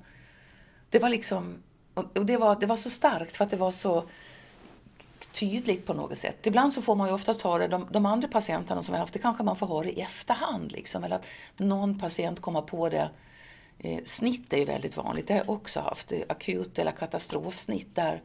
det 0.89 0.99
var 0.99 1.09
liksom, 1.09 1.63
och 1.93 2.25
det 2.25 2.37
var, 2.37 2.59
det 2.59 2.65
var 2.65 2.77
så 2.77 2.89
starkt 2.89 3.37
för 3.37 3.45
att 3.45 3.51
det 3.51 3.57
var 3.57 3.71
så 3.71 4.03
tydligt 5.33 5.85
på 5.85 5.93
något 5.93 6.17
sätt. 6.17 6.47
Ibland 6.47 6.73
så 6.73 6.81
får 6.81 6.95
man 6.95 7.07
ju 7.07 7.13
oftast 7.13 7.41
höra 7.41 7.67
de, 7.67 7.87
de 7.91 8.05
andra 8.05 8.27
patienterna 8.27 8.83
som 8.83 8.93
vi 8.93 8.99
haft, 8.99 9.13
det 9.13 9.19
kanske 9.19 9.43
man 9.43 9.55
får 9.55 9.67
höra 9.67 9.89
i 9.89 10.01
efterhand. 10.01 10.71
Liksom, 10.71 11.03
eller 11.03 11.15
att 11.15 11.25
någon 11.57 11.99
patient 11.99 12.41
kommer 12.41 12.61
på 12.61 12.89
det. 12.89 13.09
Eh, 13.83 14.03
snitt 14.03 14.53
är 14.53 14.57
ju 14.57 14.65
väldigt 14.65 14.97
vanligt, 14.97 15.27
det 15.27 15.33
har 15.33 15.39
jag 15.39 15.49
också 15.49 15.79
haft. 15.79 16.11
Akut 16.29 16.79
eller 16.79 16.91
katastrofsnitt 16.91 17.95
där. 17.95 18.21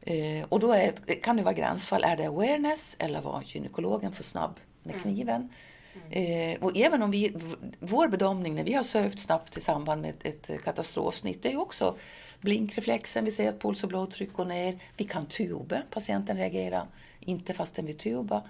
Eh, 0.00 0.46
och 0.48 0.60
då 0.60 0.72
är, 0.72 0.92
kan 1.22 1.36
det 1.36 1.42
vara 1.42 1.54
gränsfall. 1.54 2.04
Är 2.04 2.16
det 2.16 2.26
awareness 2.26 2.96
eller 2.98 3.20
var 3.20 3.42
gynekologen 3.46 4.12
för 4.12 4.24
snabb 4.24 4.60
med 4.82 5.02
kniven? 5.02 5.48
Eh, 6.10 6.62
och 6.62 6.76
även 6.76 7.02
om 7.02 7.10
vi, 7.10 7.34
vår 7.78 8.08
bedömning 8.08 8.54
när 8.54 8.64
vi 8.64 8.74
har 8.74 8.82
sövt 8.82 9.18
snabbt 9.18 9.56
i 9.56 9.60
samband 9.60 10.02
med 10.02 10.10
ett, 10.10 10.50
ett 10.50 10.64
katastrofsnitt, 10.64 11.42
det 11.42 11.48
är 11.48 11.52
ju 11.52 11.58
också 11.58 11.96
blinkreflexen, 12.40 13.24
vi 13.24 13.32
ser 13.32 13.48
att 13.48 13.60
puls 13.60 13.82
och 13.82 13.88
blodtryck 13.88 14.32
går 14.32 14.44
ner. 14.44 14.78
Vi 14.96 15.04
kan 15.04 15.26
tuba, 15.26 15.82
patienten 15.90 16.36
reagerar 16.36 16.86
inte 17.20 17.54
fastän 17.54 17.86
vi 17.86 17.94
tuba. 17.94 18.42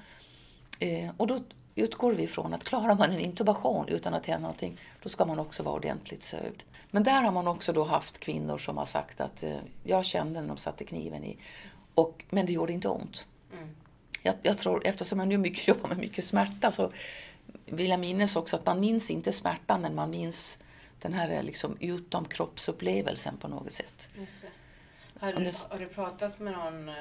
Eh, 0.80 1.10
och 1.16 1.26
då 1.26 1.40
utgår 1.78 2.12
vi 2.12 2.22
ifrån 2.22 2.54
att 2.54 2.64
klarar 2.64 2.94
man 2.94 3.12
en 3.12 3.20
intubation 3.20 3.88
utan 3.88 4.14
att 4.14 4.26
hända 4.26 4.42
någonting, 4.42 4.80
då 5.02 5.08
ska 5.08 5.24
man 5.24 5.38
också 5.38 5.62
vara 5.62 5.74
ordentligt 5.74 6.24
sövd. 6.24 6.62
Men 6.90 7.02
där 7.02 7.22
har 7.22 7.32
man 7.32 7.48
också 7.48 7.72
då 7.72 7.84
haft 7.84 8.18
kvinnor 8.18 8.58
som 8.58 8.76
har 8.76 8.86
sagt 8.86 9.20
att 9.20 9.42
eh, 9.42 9.56
jag 9.84 10.04
kände 10.04 10.40
när 10.40 10.48
de 10.48 10.56
satte 10.56 10.84
kniven 10.84 11.24
i, 11.24 11.38
och, 11.94 12.24
men 12.30 12.46
det 12.46 12.52
gjorde 12.52 12.72
inte 12.72 12.88
ont. 12.88 13.26
Jag, 14.22 14.34
jag 14.42 14.58
tror, 14.58 14.86
eftersom 14.86 15.18
jag 15.18 15.28
nu 15.28 15.38
mycket 15.38 15.68
jobbar 15.68 15.88
med 15.88 15.98
mycket 15.98 16.24
smärta 16.24 16.72
så 16.72 16.92
vill 17.64 17.90
jag 17.90 18.00
minnas 18.00 18.36
också 18.36 18.56
att 18.56 18.66
man 18.66 18.80
minns 18.80 19.10
inte 19.10 19.32
smärtan 19.32 19.80
men 19.80 19.94
man 19.94 20.10
minns 20.10 20.58
den 21.00 21.12
här 21.12 21.42
liksom 21.42 21.76
utomkroppsupplevelsen 21.80 23.36
på 23.36 23.48
något 23.48 23.72
sätt. 23.72 24.08
Har, 25.20 25.32
du, 25.32 25.52
har 25.68 25.78
du 25.78 25.88
pratat 25.88 26.38
med 26.38 26.52
någon, 26.52 26.88
eh, 26.88 26.94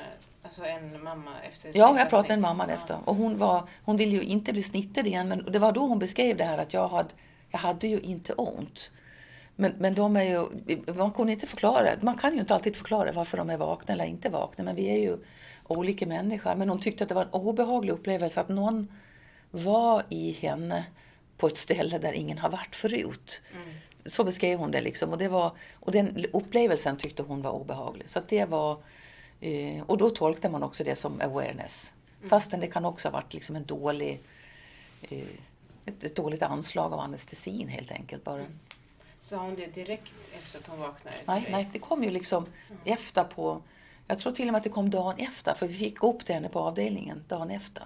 alltså 0.47 0.65
en 0.65 1.03
mamma 1.03 1.31
efter 1.43 1.69
ett 1.69 1.75
Ja, 1.75 1.97
jag 1.97 2.09
pratade 2.09 2.29
med 2.33 2.41
mamman 2.41 2.69
Ja. 2.69 2.75
efter. 2.75 2.97
Och 3.05 3.15
hon, 3.15 3.37
var, 3.37 3.63
hon 3.83 3.97
ville 3.97 4.11
ju 4.11 4.23
inte 4.23 4.53
bli 4.53 4.63
snittad 4.63 5.07
igen, 5.07 5.27
men 5.27 5.51
det 5.51 5.59
var 5.59 5.71
då 5.71 5.81
hon 5.87 5.99
beskrev 5.99 6.37
det 6.37 6.43
här 6.43 6.57
att 6.57 6.73
jag 6.73 6.87
hade, 6.87 7.09
jag 7.49 7.59
hade 7.59 7.87
ju 7.87 7.99
inte 7.99 8.33
ont. 8.33 8.91
Men, 9.55 9.73
men 9.77 9.95
de 9.95 10.15
är 10.15 10.23
ju, 10.23 10.47
man 10.93 11.11
kunde 11.11 11.33
inte 11.33 11.47
förklara, 11.47 11.89
man 12.01 12.17
kan 12.17 12.33
ju 12.33 12.39
inte 12.39 12.55
alltid 12.55 12.75
förklara 12.75 13.11
varför 13.11 13.37
de 13.37 13.49
är 13.49 13.57
vakna 13.57 13.93
eller 13.93 14.05
inte 14.05 14.29
vakna, 14.29 14.63
men 14.63 14.75
vi 14.75 14.89
är 14.89 14.97
ju 14.97 15.17
olika 15.67 16.05
människor. 16.05 16.55
Men 16.55 16.69
hon 16.69 16.81
tyckte 16.81 17.03
att 17.03 17.09
det 17.09 17.15
var 17.15 17.21
en 17.21 17.29
obehaglig 17.31 17.93
upplevelse 17.93 18.41
att 18.41 18.49
någon 18.49 18.87
var 19.51 20.03
i 20.09 20.31
henne 20.31 20.85
på 21.37 21.47
ett 21.47 21.57
ställe 21.57 21.97
där 21.97 22.13
ingen 22.13 22.37
har 22.37 22.49
varit 22.49 22.75
förut. 22.75 23.41
Så 24.05 24.23
beskrev 24.23 24.59
hon 24.59 24.71
det 24.71 24.81
liksom. 24.81 25.09
Och, 25.11 25.17
det 25.17 25.27
var, 25.27 25.51
och 25.79 25.91
den 25.91 26.25
upplevelsen 26.33 26.97
tyckte 26.97 27.23
hon 27.23 27.41
var 27.41 27.51
obehaglig. 27.51 28.09
Så 28.09 28.19
det 28.29 28.45
var, 28.45 28.77
eh, 29.41 29.83
och 29.85 29.97
då 29.97 30.09
tolkade 30.09 30.51
man 30.51 30.63
också 30.63 30.83
det 30.83 30.95
som 30.95 31.21
awareness. 31.21 31.91
Fastän 32.29 32.59
det 32.59 32.67
kan 32.67 32.85
också 32.85 33.07
ha 33.07 33.13
varit 33.13 33.33
liksom 33.33 33.55
en 33.55 33.65
dålig, 33.65 34.21
eh, 35.01 35.19
ett, 35.85 36.03
ett 36.03 36.15
dåligt 36.15 36.43
anslag 36.43 36.93
av 36.93 36.99
anestesin 36.99 37.67
helt 37.67 37.91
enkelt 37.91 38.23
bara. 38.23 38.45
Sa 39.19 39.37
hon 39.37 39.55
det 39.55 39.73
direkt 39.75 40.31
efter 40.37 40.59
att 40.59 40.67
hon 40.67 40.79
vaknade? 40.79 41.17
Nej, 41.25 41.41
dig? 41.41 41.51
nej, 41.51 41.69
det 41.73 41.79
kom 41.79 42.03
ju 42.03 42.11
liksom 42.11 42.45
efter 42.85 43.23
på... 43.23 43.61
Jag 44.07 44.19
tror 44.19 44.33
till 44.33 44.47
och 44.47 44.51
med 44.51 44.57
att 44.57 44.63
det 44.63 44.69
kom 44.69 44.89
dagen 44.89 45.15
efter, 45.17 45.53
för 45.53 45.67
vi 45.67 45.73
fick 45.73 46.03
upp 46.03 46.25
till 46.25 46.35
henne 46.35 46.49
på 46.49 46.59
avdelningen 46.59 47.23
dagen 47.27 47.51
efter. 47.51 47.85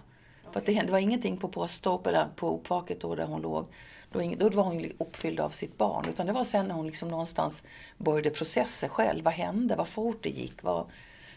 För 0.51 0.59
att 0.59 0.65
det, 0.65 0.73
hände, 0.73 0.87
det 0.87 0.91
var 0.91 0.99
ingenting 0.99 1.37
på 1.37 1.47
poststopp 1.47 2.07
eller 2.07 2.27
på 2.35 2.55
uppvaket 2.55 3.01
då 3.01 3.15
där 3.15 3.25
hon 3.25 3.41
låg. 3.41 3.65
Då, 4.11 4.19
ing- 4.19 4.37
då 4.37 4.49
var 4.49 4.63
hon 4.63 4.91
uppfylld 4.97 5.39
av 5.39 5.49
sitt 5.49 5.77
barn. 5.77 6.05
Utan 6.09 6.27
det 6.27 6.33
var 6.33 6.43
sen 6.43 6.67
när 6.67 6.75
hon 6.75 6.87
liksom 6.87 7.09
någonstans 7.09 7.67
började 7.97 8.29
processa 8.29 8.89
själv. 8.89 9.23
Vad 9.23 9.33
hände? 9.33 9.75
Vad 9.75 9.87
fort 9.87 10.23
det 10.23 10.29
gick? 10.29 10.63
Vad, 10.63 10.85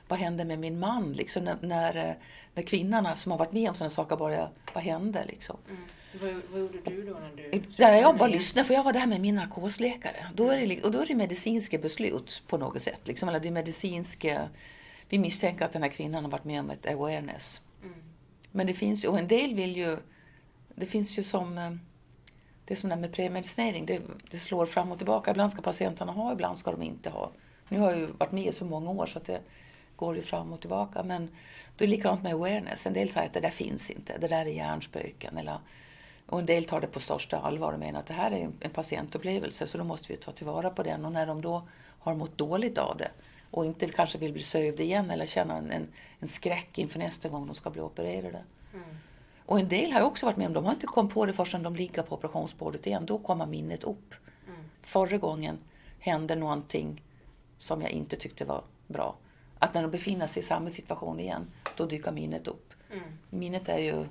vad 0.08 0.18
hände 0.18 0.44
med 0.44 0.58
min 0.58 0.78
man? 0.78 1.12
Liksom 1.12 1.44
när, 1.44 1.56
när, 1.60 2.08
eh, 2.08 2.14
när 2.54 2.62
kvinnorna 2.62 3.16
som 3.16 3.32
har 3.32 3.38
varit 3.38 3.52
med 3.52 3.68
om 3.68 3.74
sådana 3.74 3.90
saker 3.90 4.16
började, 4.16 4.48
vad 4.74 4.84
hände? 4.84 5.24
Liksom. 5.28 5.56
Mm. 5.68 5.82
Vad, 6.20 6.42
vad 6.50 6.60
gjorde 6.60 6.78
du 6.84 7.02
då 7.02 7.12
när 7.18 7.36
du... 7.36 7.62
Där 7.76 7.92
jag 7.92 8.18
bara 8.18 8.28
lyssnade, 8.28 8.66
för 8.66 8.74
jag 8.74 8.84
var 8.84 8.92
där 8.92 9.06
med 9.06 9.20
min 9.20 9.34
narkosläkare. 9.34 10.26
Då 10.34 10.50
är 10.50 10.66
det, 10.66 10.82
och 10.82 10.90
då 10.90 11.00
är 11.00 11.06
det 11.06 11.14
medicinska 11.14 11.78
beslut 11.78 12.42
på 12.46 12.58
något 12.58 12.82
sätt. 12.82 13.00
Liksom, 13.04 13.28
eller 13.28 13.40
det 13.40 13.50
medicinska... 13.50 14.48
Vi 15.08 15.18
misstänker 15.18 15.64
att 15.64 15.72
den 15.72 15.82
här 15.82 15.90
kvinnan 15.90 16.24
har 16.24 16.30
varit 16.30 16.44
med 16.44 16.60
om 16.60 16.70
ett 16.70 16.86
awareness. 16.86 17.60
Men 18.50 18.66
det 18.66 18.74
finns 18.74 19.04
ju, 19.04 19.08
och 19.08 19.18
en 19.18 19.28
del 19.28 19.54
vill 19.54 19.76
ju... 19.76 19.96
Det 20.74 20.86
finns 20.86 21.18
ju 21.18 21.22
som... 21.22 21.58
eh, 21.58 21.70
Det 22.66 22.74
är 22.74 22.76
som 22.76 22.88
det 22.88 22.94
här 22.94 23.00
med 23.00 23.12
premedicinering, 23.12 23.86
det, 23.86 24.02
det 24.30 24.38
slår 24.38 24.66
fram 24.66 24.92
och 24.92 24.98
tillbaka. 24.98 25.30
Ibland 25.30 25.50
ska 25.50 25.62
patienterna 25.62 26.12
ha, 26.12 26.32
ibland 26.32 26.58
ska 26.58 26.70
de 26.70 26.82
inte 26.82 27.10
ha. 27.10 27.30
Nu 27.68 27.78
har 27.78 27.90
jag 27.90 28.00
ju 28.00 28.06
varit 28.06 28.32
med 28.32 28.46
i 28.46 28.52
så 28.52 28.64
många 28.64 28.90
år 28.90 29.06
så 29.06 29.18
att 29.18 29.26
det 29.26 29.40
går 29.96 30.16
ju 30.16 30.22
fram 30.22 30.52
och 30.52 30.60
tillbaka. 30.60 31.02
Men 31.02 31.26
då 31.76 31.84
är 31.84 31.86
det 31.88 31.96
likadant 31.96 32.22
med 32.22 32.32
awareness. 32.34 32.86
En 32.86 32.92
del 32.92 33.10
säger 33.10 33.26
att 33.26 33.32
det 33.34 33.40
där 33.40 33.50
finns 33.50 33.90
inte, 33.90 34.18
det 34.18 34.28
där 34.28 34.46
är 34.46 34.50
hjärnspöken. 34.50 35.38
Eller, 35.38 35.58
och 36.26 36.38
en 36.38 36.46
del 36.46 36.64
tar 36.64 36.80
det 36.80 36.86
på 36.86 37.00
största 37.00 37.38
allvar 37.38 37.72
och 37.72 37.78
menar 37.78 38.00
att 38.00 38.06
det 38.06 38.14
här 38.14 38.30
är 38.30 38.38
en- 38.44 38.54
en 38.60 38.70
patientupplevelse 38.70 39.66
så 39.66 39.78
då 39.78 39.84
måste 39.84 40.12
vi 40.12 40.16
ta 40.16 40.32
tillvara 40.32 40.70
på 40.70 40.82
den. 40.82 41.04
Och 41.04 41.12
när 41.12 41.26
de 41.26 41.40
då 41.42 41.62
har 41.98 42.14
mått 42.14 42.38
dåligt 42.38 42.78
av 42.78 42.96
det 42.96 43.10
och 43.50 43.66
inte 43.66 43.88
kanske 43.88 44.18
vill 44.18 44.32
bli 44.32 44.42
sövda 44.42 44.82
igen 44.82 45.10
eller 45.10 45.26
känna 45.26 45.56
en, 45.56 45.70
en, 45.70 45.88
en 46.20 46.28
skräck 46.28 46.78
inför 46.78 46.98
nästa 46.98 47.28
gång 47.28 47.46
de 47.46 47.54
ska 47.54 47.70
bli 47.70 47.80
opererade. 47.80 48.42
Och 49.46 49.60
en 49.60 49.68
del 49.68 49.92
har 49.92 50.00
ju 50.00 50.06
också 50.06 50.26
varit 50.26 50.36
med 50.36 50.46
om, 50.46 50.52
de 50.52 50.64
har 50.64 50.72
inte 50.72 50.86
kommit 50.86 51.14
på 51.14 51.26
det 51.26 51.32
förrän 51.32 51.62
de 51.62 51.76
ligger 51.76 52.02
på 52.02 52.14
operationsbordet 52.14 52.86
igen. 52.86 53.06
Då 53.06 53.18
kommer 53.18 53.46
minnet 53.46 53.84
upp. 53.84 54.14
Förra 54.82 55.16
gången 55.18 55.58
hände 55.98 56.34
någonting 56.34 57.02
som 57.58 57.82
jag 57.82 57.90
inte 57.90 58.16
tyckte 58.16 58.44
var 58.44 58.62
bra. 58.86 59.14
Att 59.64 59.74
när 59.74 59.82
de 59.82 59.90
befinner 59.90 60.26
sig 60.26 60.40
i 60.40 60.42
samma 60.46 60.70
situation 60.70 61.20
igen, 61.20 61.46
då 61.76 61.86
dyker 61.86 62.12
minnet 62.12 62.46
upp. 62.46 62.74
Minnet 63.30 63.68
är 63.68 63.78
ju 63.78 64.04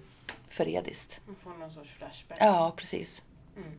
förrädiskt. 0.50 1.20
Man 1.26 1.36
får 1.36 1.50
någon 1.52 1.72
sorts 1.72 1.90
flashback. 1.90 2.38
Ja, 2.42 2.74
precis. 2.78 3.24
Mm. 3.58 3.70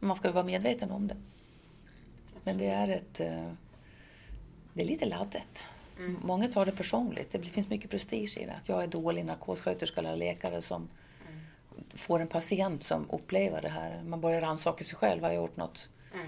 Man 0.00 0.16
ska 0.16 0.28
ju 0.28 0.34
vara 0.34 0.44
medveten 0.44 0.90
om 0.90 1.06
det. 1.08 1.16
Men 2.44 2.58
det 2.58 2.66
är 2.66 2.88
ett... 2.88 3.20
eh, 3.20 3.52
Det 4.72 4.82
är 4.82 4.86
lite 4.86 5.06
laddat. 5.06 5.66
Många 6.22 6.48
tar 6.48 6.66
det 6.66 6.72
personligt. 6.72 7.32
Det 7.32 7.38
finns 7.42 7.68
mycket 7.68 7.90
prestige 7.90 8.38
i 8.38 8.44
det. 8.46 8.52
Att 8.62 8.68
jag 8.68 8.82
är 8.82 8.86
dålig 8.86 9.24
narkossköterska 9.24 10.00
eller 10.00 10.16
läkare 10.16 10.62
som 10.62 10.88
får 11.94 12.20
en 12.20 12.28
patient 12.28 12.84
som 12.84 13.10
upplever 13.10 13.62
det 13.62 13.68
här. 13.68 14.02
Man 14.02 14.20
börjar 14.20 14.40
rannsaka 14.40 14.84
sig 14.84 14.96
själv. 14.96 15.22
Har 15.22 15.28
jag 15.28 15.36
gjort 15.36 15.56
något? 15.56 15.88
Mm. 16.14 16.26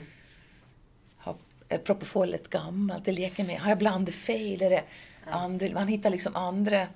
Är 1.69 1.79
propofolet 1.79 2.51
gammalt? 2.51 3.05
Det 3.05 3.13
leker 3.13 3.45
med. 3.45 3.61
Har 3.61 3.69
jag 3.69 3.79
blandat 3.79 4.15
fel? 4.15 4.63
Är 4.63 4.71
det 4.71 4.85
andra, 5.25 5.69
man 5.75 5.89
hittar 5.89 6.11
liksom 6.11 6.37
andra 6.37 6.89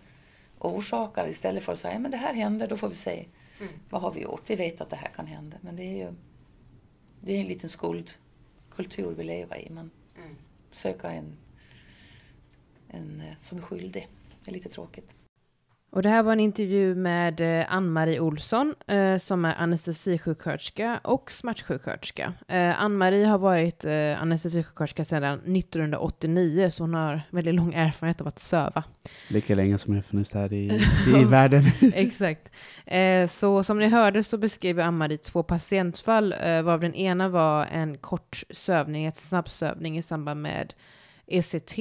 orsaker 0.58 1.28
istället 1.28 1.62
för 1.62 1.72
att 1.72 1.78
säga 1.78 1.98
men 1.98 2.10
det 2.10 2.16
här 2.16 2.34
hände, 2.34 2.66
då 2.66 2.76
får 2.76 2.88
vi 2.88 2.94
se. 2.94 3.26
Vad 3.90 4.02
har 4.02 4.10
vi 4.12 4.20
gjort? 4.22 4.42
Vi 4.46 4.56
vet 4.56 4.80
att 4.80 4.90
det 4.90 4.96
här 4.96 5.08
kan 5.16 5.26
hända. 5.26 5.56
Men 5.60 5.76
det 5.76 5.82
är 5.82 5.96
ju 6.06 6.12
det 7.20 7.32
är 7.36 7.40
en 7.40 7.46
liten 7.46 7.70
skuldkultur 7.70 9.14
vi 9.14 9.24
lever 9.24 9.56
i. 9.58 9.70
Man 9.70 9.90
Mm. 10.18 10.36
söker 10.70 11.08
en, 11.08 11.36
en 12.88 13.20
eh, 13.20 13.34
som 13.40 13.58
är 13.58 13.62
skyldig. 13.62 14.08
Det 14.44 14.50
är 14.50 14.52
lite 14.54 14.68
tråkigt. 14.68 15.10
Och 15.92 16.02
det 16.02 16.08
här 16.08 16.22
var 16.22 16.32
en 16.32 16.40
intervju 16.40 16.94
med 16.94 17.40
eh, 17.40 17.74
Ann-Marie 17.74 18.20
Olsson 18.20 18.74
eh, 18.86 19.16
som 19.16 19.44
är 19.44 19.54
anestesisjuksköterska 19.58 21.00
och 21.04 21.32
smärtsjuksköterska. 21.32 22.32
Eh, 22.48 22.82
Ann-Marie 22.82 23.26
har 23.26 23.38
varit 23.38 23.84
eh, 23.84 24.22
anestesisjuksköterska 24.22 25.04
sedan 25.04 25.56
1989 25.56 26.70
så 26.70 26.82
hon 26.82 26.94
har 26.94 27.22
väldigt 27.30 27.54
lång 27.54 27.74
erfarenhet 27.74 28.20
av 28.20 28.28
att 28.28 28.38
söva. 28.38 28.84
Lika 29.28 29.54
länge 29.54 29.78
som 29.78 29.94
jag 29.94 30.04
funnits 30.04 30.32
här 30.32 30.52
i, 30.52 30.80
i 31.20 31.24
världen. 31.24 31.62
Exakt. 31.94 32.50
Eh, 32.86 33.26
så 33.26 33.62
som 33.62 33.78
ni 33.78 33.86
hörde 33.86 34.22
så 34.22 34.38
beskrev 34.38 34.80
Ann-Marie 34.80 35.18
två 35.18 35.42
patientfall 35.42 36.32
eh, 36.32 36.62
varav 36.62 36.80
den 36.80 36.94
ena 36.94 37.28
var 37.28 37.66
en 37.66 37.98
kort 37.98 38.42
sövning, 38.50 39.06
ett 39.06 39.18
snabbsövning 39.18 39.98
i 39.98 40.02
samband 40.02 40.42
med 40.42 40.74
ECT 41.26 41.78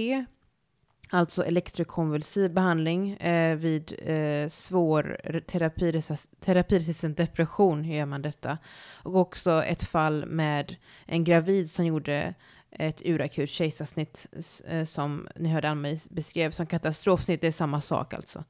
alltså 1.09 1.45
elektrokonvulsiv 1.45 2.53
behandling 2.53 3.11
eh, 3.11 3.55
vid 3.55 3.93
eh, 3.99 4.47
svår 4.47 5.19
terapiresist- 5.23 6.35
terapiresistent 6.39 7.17
depression 7.17 7.85
gör 7.85 8.05
man 8.05 8.21
detta. 8.21 8.57
Och 9.03 9.15
också 9.15 9.63
ett 9.63 9.83
fall 9.83 10.25
med 10.25 10.75
en 11.05 11.23
gravid 11.23 11.71
som 11.71 11.85
gjorde 11.85 12.33
ett 12.71 13.01
urakut 13.05 13.49
kejsarsnitt 13.49 14.27
eh, 14.67 14.83
som 14.83 15.27
ni 15.35 15.49
hörde 15.49 15.69
Ann-Marie 15.69 15.99
beskrev 16.09 16.51
som 16.51 16.65
katastrofsnitt. 16.65 17.41
Det 17.41 17.47
är 17.47 17.51
samma 17.51 17.81
sak 17.81 18.13
alltså. 18.13 18.43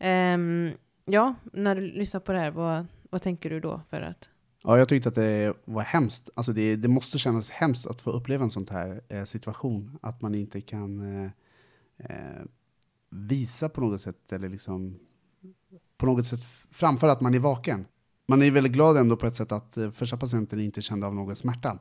Um, 0.00 0.72
ja, 1.04 1.34
när 1.52 1.74
du 1.74 1.80
lyssnar 1.80 2.20
på 2.20 2.32
det 2.32 2.38
här, 2.38 2.50
vad, 2.50 2.86
vad 3.10 3.22
tänker 3.22 3.50
du 3.50 3.60
då? 3.60 3.80
För 3.90 4.00
att, 4.02 4.28
Ja, 4.64 4.78
jag 4.78 4.88
tyckte 4.88 5.08
att 5.08 5.14
det 5.14 5.54
var 5.64 5.82
hemskt. 5.82 6.30
Alltså 6.34 6.52
det, 6.52 6.76
det 6.76 6.88
måste 6.88 7.18
kännas 7.18 7.50
hemskt 7.50 7.86
att 7.86 8.02
få 8.02 8.10
uppleva 8.10 8.44
en 8.44 8.50
sån 8.50 8.66
här 8.70 9.00
eh, 9.08 9.24
situation. 9.24 9.98
Att 10.02 10.22
man 10.22 10.34
inte 10.34 10.60
kan 10.60 11.24
eh, 11.24 11.30
eh, 12.08 12.42
visa 13.10 13.68
på 13.68 13.80
något 13.80 14.00
sätt, 14.00 14.32
eller 14.32 14.48
liksom 14.48 14.98
på 15.96 16.06
något 16.06 16.26
sätt 16.26 16.40
framföra 16.70 17.12
att 17.12 17.20
man 17.20 17.34
är 17.34 17.38
vaken. 17.38 17.86
Man 18.28 18.42
är 18.42 18.50
väldigt 18.50 18.72
glad 18.72 18.96
ändå 18.96 19.16
på 19.16 19.26
ett 19.26 19.34
sätt 19.34 19.52
att 19.52 19.76
eh, 19.76 19.90
första 19.90 20.16
patienten 20.16 20.60
inte 20.60 20.82
kände 20.82 21.06
av 21.06 21.14
någon 21.14 21.36
smärta. 21.36 21.78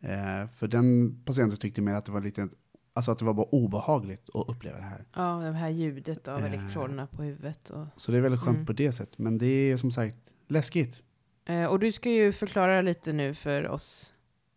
Eh, 0.00 0.48
för 0.54 0.68
den 0.68 1.18
patienten 1.24 1.58
tyckte 1.58 1.82
mer 1.82 1.94
att 1.94 2.04
det 2.04 2.12
var 2.12 2.20
lite, 2.20 2.48
alltså 2.92 3.10
att 3.10 3.18
det 3.18 3.24
var 3.24 3.34
bara 3.34 3.46
obehagligt 3.46 4.28
att 4.34 4.48
uppleva 4.48 4.76
det 4.76 4.82
här. 4.82 5.04
ja, 5.16 5.36
det 5.36 5.52
här 5.52 5.68
ljudet 5.70 6.28
av 6.28 6.38
Eh. 6.38 6.44
elektroderna 6.46 7.06
på 7.06 7.22
huvudet. 7.22 7.70
Och, 7.70 7.86
Så 7.96 8.12
det 8.12 8.18
är 8.18 8.22
väldigt 8.22 8.40
skönt 8.40 8.54
Mm. 8.56 8.66
på 8.66 8.72
det 8.72 8.92
sättet. 8.92 9.18
Men 9.18 9.38
det 9.38 9.46
är 9.46 9.76
som 9.76 9.90
sagt 9.90 10.18
läskigt. 10.48 11.02
Eh, 11.44 11.64
och 11.64 11.78
du 11.78 11.92
ska 11.92 12.10
ju 12.10 12.32
förklara 12.32 12.82
lite 12.82 13.12
nu 13.12 13.34
för 13.34 13.68
oss 13.68 14.13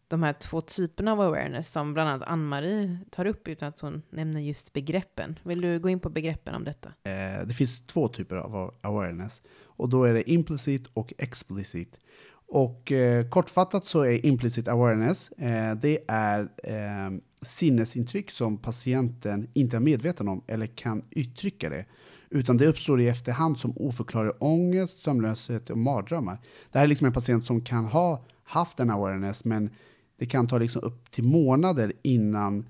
de 0.07 0.23
här 0.23 0.33
två 0.33 0.61
typerna 0.61 1.11
av 1.11 1.21
awareness 1.21 1.71
som 1.71 1.93
bland 1.93 2.09
annat 2.09 2.27
Ann-Marie 2.27 2.99
tar 3.09 3.25
upp 3.25 3.47
utan 3.47 3.69
att 3.69 3.79
hon 3.79 4.01
nämner 4.09 4.41
just 4.41 4.73
begreppen. 4.73 5.39
Vill 5.43 5.61
du 5.61 5.79
gå 5.79 5.89
in 5.89 5.99
på 5.99 6.09
begreppen 6.09 6.55
om 6.55 6.63
detta? 6.63 6.89
Eh, 7.03 7.45
det 7.45 7.53
finns 7.53 7.85
två 7.85 8.07
typer 8.07 8.35
av 8.35 8.75
awareness. 8.81 9.41
Och 9.63 9.89
då 9.89 10.03
är 10.03 10.13
det 10.13 10.31
implicit 10.31 10.87
och 10.93 11.13
explicit. 11.17 11.99
Och 12.47 12.91
eh, 12.91 13.29
kortfattat 13.29 13.85
så 13.85 14.01
är 14.01 14.25
implicit 14.25 14.67
awareness, 14.67 15.31
eh, 15.31 15.75
det 15.75 15.99
är 16.07 16.39
eh, 16.63 17.17
sinnesintryck 17.41 18.31
som 18.31 18.57
patienten 18.57 19.47
inte 19.53 19.77
är 19.77 19.81
medveten 19.81 20.27
om 20.27 20.43
eller 20.47 20.67
kan 20.67 21.01
uttrycka 21.11 21.69
det. 21.69 21.85
Utan 22.29 22.57
det 22.57 22.67
uppstår 22.67 23.01
i 23.01 23.07
efterhand 23.07 23.59
som 23.59 23.73
oförklarlig 23.77 24.33
ångest, 24.39 25.03
sömnlöshet 25.03 25.69
och 25.69 25.77
mardrömmar. 25.77 26.37
Det 26.71 26.77
här 26.77 26.85
är 26.85 26.89
liksom 26.89 27.07
en 27.07 27.13
patient 27.13 27.45
som 27.45 27.61
kan 27.61 27.85
ha 27.85 28.25
haft 28.43 28.79
en 28.79 28.89
awareness 28.89 29.45
men 29.45 29.69
det 30.17 30.25
kan 30.25 30.47
ta 30.47 30.57
liksom 30.57 30.83
upp 30.83 31.11
till 31.11 31.23
månader 31.23 31.93
innan 32.01 32.69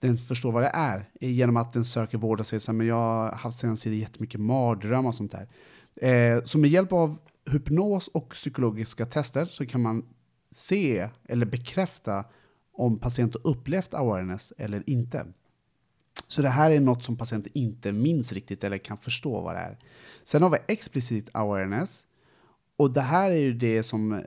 den 0.00 0.18
förstår 0.18 0.52
vad 0.52 0.62
det 0.62 0.70
är. 0.74 1.10
Genom 1.20 1.56
att 1.56 1.72
den 1.72 1.84
söker 1.84 2.18
vård 2.18 2.40
och 2.40 2.46
säger 2.46 2.60
så 2.60 2.72
här, 2.72 2.76
men 2.76 2.86
jag 2.86 2.94
har 2.94 3.32
haft 3.32 3.58
senaste 3.58 3.84
tiden 3.84 3.98
jättemycket 3.98 4.40
mardrömmar 4.40 5.08
och 5.08 5.14
sånt 5.14 5.32
där. 5.32 5.48
Eh, 5.96 6.44
så 6.44 6.58
med 6.58 6.70
hjälp 6.70 6.92
av 6.92 7.18
hypnos 7.50 8.08
och 8.08 8.28
psykologiska 8.28 9.06
tester 9.06 9.44
så 9.44 9.66
kan 9.66 9.82
man 9.82 10.04
se 10.50 11.08
eller 11.24 11.46
bekräfta 11.46 12.24
om 12.72 12.98
patienten 12.98 13.40
upplevt 13.44 13.94
awareness 13.94 14.52
eller 14.58 14.82
inte. 14.86 15.26
Så 16.26 16.42
det 16.42 16.48
här 16.48 16.70
är 16.70 16.80
något 16.80 17.04
som 17.04 17.16
patienten 17.16 17.52
inte 17.54 17.92
minns 17.92 18.32
riktigt 18.32 18.64
eller 18.64 18.78
kan 18.78 18.98
förstå 18.98 19.40
vad 19.40 19.54
det 19.54 19.60
är. 19.60 19.78
Sen 20.24 20.42
har 20.42 20.50
vi 20.50 20.58
explicit 20.66 21.28
awareness. 21.32 22.04
Och 22.76 22.92
det 22.92 23.00
här 23.00 23.30
är 23.30 23.36
ju 23.36 23.52
det 23.52 23.82
som 23.82 24.22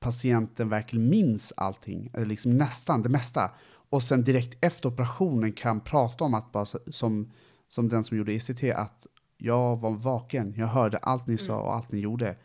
patienten 0.00 0.68
verkligen 0.68 1.08
minns 1.08 1.52
allting, 1.56 2.10
eller 2.14 2.26
liksom 2.26 2.58
nästan 2.58 3.02
det 3.02 3.08
mesta. 3.08 3.50
Och 3.90 4.02
sen 4.02 4.24
direkt 4.24 4.64
efter 4.64 4.88
operationen 4.88 5.52
kan 5.52 5.80
prata 5.80 6.24
om 6.24 6.34
att, 6.34 6.52
bara 6.52 6.66
som, 6.90 7.32
som 7.68 7.88
den 7.88 8.04
som 8.04 8.16
gjorde 8.16 8.32
ECT, 8.32 8.64
att 8.74 9.06
jag 9.38 9.76
var 9.76 9.90
vaken, 9.90 10.54
jag 10.56 10.66
hörde 10.66 10.98
allt 10.98 11.26
ni 11.26 11.38
sa 11.38 11.60
och 11.60 11.74
allt 11.74 11.92
ni 11.92 11.98
gjorde. 12.00 12.36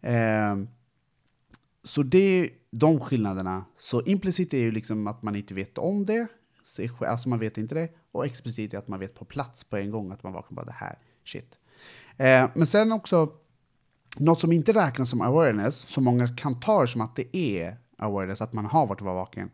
Ehm, 0.00 0.68
så 1.84 2.02
det 2.02 2.18
är 2.18 2.50
de 2.70 3.00
skillnaderna. 3.00 3.64
Så 3.78 4.02
implicit 4.02 4.54
är 4.54 4.58
ju 4.58 4.70
liksom 4.70 5.06
att 5.06 5.22
man 5.22 5.36
inte 5.36 5.54
vet 5.54 5.78
om 5.78 6.06
det, 6.06 6.26
alltså 7.00 7.28
man 7.28 7.38
vet 7.38 7.58
inte 7.58 7.74
det. 7.74 7.88
Och 8.12 8.26
explicit 8.26 8.74
är 8.74 8.78
att 8.78 8.88
man 8.88 9.00
vet 9.00 9.14
på 9.14 9.24
plats 9.24 9.64
på 9.64 9.76
en 9.76 9.90
gång 9.90 10.10
att 10.10 10.22
man 10.22 10.32
vaknar 10.32 10.56
bara 10.56 10.66
det 10.66 10.72
här, 10.72 10.98
shit. 11.24 11.58
Eh, 12.16 12.50
men 12.54 12.66
sen 12.66 12.92
också, 12.92 13.32
något 14.16 14.40
som 14.40 14.52
inte 14.52 14.72
räknas 14.72 15.10
som 15.10 15.20
awareness, 15.20 15.76
som 15.76 16.04
många 16.04 16.28
kan 16.28 16.60
ta 16.60 16.80
det 16.80 16.88
som 16.88 17.00
att 17.00 17.16
det 17.16 17.36
är 17.36 17.76
awareness, 17.98 18.40
att 18.40 18.52
man 18.52 18.64
har 18.64 18.86
varit 18.86 19.00
vaken, 19.00 19.50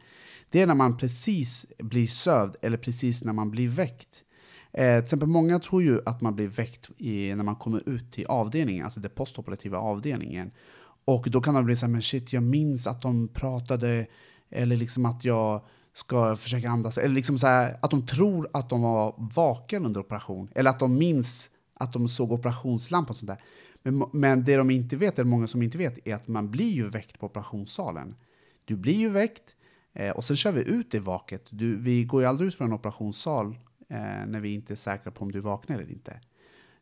det 0.50 0.60
är 0.60 0.66
när 0.66 0.74
man 0.74 0.96
precis 0.96 1.66
blir 1.78 2.06
sövd 2.06 2.56
eller 2.62 2.76
precis 2.76 3.24
när 3.24 3.32
man 3.32 3.50
blir 3.50 3.68
väckt. 3.68 4.24
Eh, 4.72 4.96
till 4.96 5.04
exempel 5.04 5.28
många 5.28 5.58
tror 5.58 5.82
ju 5.82 6.00
att 6.06 6.20
man 6.20 6.34
blir 6.34 6.48
väckt 6.48 6.90
i, 6.98 7.34
när 7.34 7.44
man 7.44 7.56
kommer 7.56 7.88
ut 7.88 8.12
till 8.12 8.26
avdelningen, 8.26 8.84
alltså 8.84 9.00
den 9.00 9.10
postoperativa 9.10 9.78
avdelningen. 9.78 10.50
Och 11.04 11.26
då 11.30 11.40
kan 11.40 11.54
de 11.54 11.64
bli 11.64 11.76
så 11.76 11.86
här, 11.86 11.92
men 11.92 12.02
shit, 12.02 12.32
jag 12.32 12.42
minns 12.42 12.86
att 12.86 13.02
de 13.02 13.28
pratade, 13.28 14.06
eller 14.50 14.76
liksom 14.76 15.06
att 15.06 15.24
jag 15.24 15.62
ska 15.94 16.36
försöka 16.36 16.70
andas, 16.70 16.98
eller 16.98 17.14
liksom 17.14 17.38
så 17.38 17.46
här, 17.46 17.78
att 17.82 17.90
de 17.90 18.06
tror 18.06 18.48
att 18.52 18.68
de 18.70 18.82
var 18.82 19.14
vaken 19.34 19.86
under 19.86 20.00
operation, 20.00 20.48
eller 20.54 20.70
att 20.70 20.80
de 20.80 20.98
minns 20.98 21.50
att 21.74 21.92
de 21.92 22.08
såg 22.08 22.32
operationslampan 22.32 23.10
och 23.10 23.16
sånt 23.16 23.30
där. 23.30 23.40
Men, 23.82 24.04
men 24.12 24.44
det 24.44 24.56
de 24.56 24.70
inte 24.70 24.96
vet, 24.96 25.18
eller 25.18 25.30
många 25.30 25.48
som 25.48 25.62
inte 25.62 25.78
vet, 25.78 26.06
är 26.06 26.14
att 26.14 26.28
man 26.28 26.50
blir 26.50 26.70
ju 26.70 26.88
väckt 26.88 27.18
på 27.18 27.26
operationssalen. 27.26 28.14
Du 28.64 28.76
blir 28.76 28.94
ju 28.94 29.08
väckt, 29.08 29.56
eh, 29.92 30.10
och 30.10 30.24
sen 30.24 30.36
kör 30.36 30.52
vi 30.52 30.60
ut 30.60 30.90
dig 30.90 31.00
vaket. 31.00 31.46
Du, 31.50 31.76
vi 31.76 32.04
går 32.04 32.22
ju 32.22 32.28
aldrig 32.28 32.48
ut 32.48 32.54
från 32.54 32.66
en 32.66 32.72
operationssal 32.72 33.58
eh, 33.88 34.26
när 34.26 34.40
vi 34.40 34.54
inte 34.54 34.74
är 34.74 34.76
säkra 34.76 35.12
på 35.12 35.24
om 35.24 35.32
du 35.32 35.40
vaknar 35.40 35.76
eller 35.76 35.90
inte. 35.90 36.20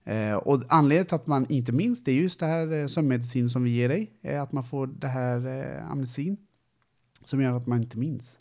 Eh, 0.05 0.35
och 0.35 0.63
anledningen 0.69 1.07
till 1.07 1.15
att 1.15 1.27
man 1.27 1.47
inte 1.49 1.73
minns 1.73 2.05
det 2.05 2.11
är 2.13 2.15
just 2.15 2.41
det 2.41 2.47
här 2.47 2.73
eh, 2.73 2.87
sömnmedicin 2.87 3.51
som 3.51 3.65
vi 3.65 3.71
ger 3.71 3.89
dig, 3.89 4.13
eh, 4.23 4.43
att 4.43 4.53
man 4.53 4.65
får 4.65 4.87
det 4.87 5.09
här 5.09 5.47
eh, 5.47 5.91
amnesin 5.91 6.37
som 7.25 7.43
gör 7.43 7.53
att 7.53 7.67
man 7.67 7.83
inte 7.83 7.99
minns. 7.99 8.39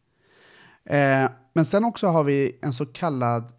Eh, 0.83 1.29
men 1.53 1.65
sen 1.65 1.85
också 1.85 2.07
har 2.07 2.23
vi 2.23 2.57
en 2.61 2.73
så 2.73 2.85
kallad 2.85 3.51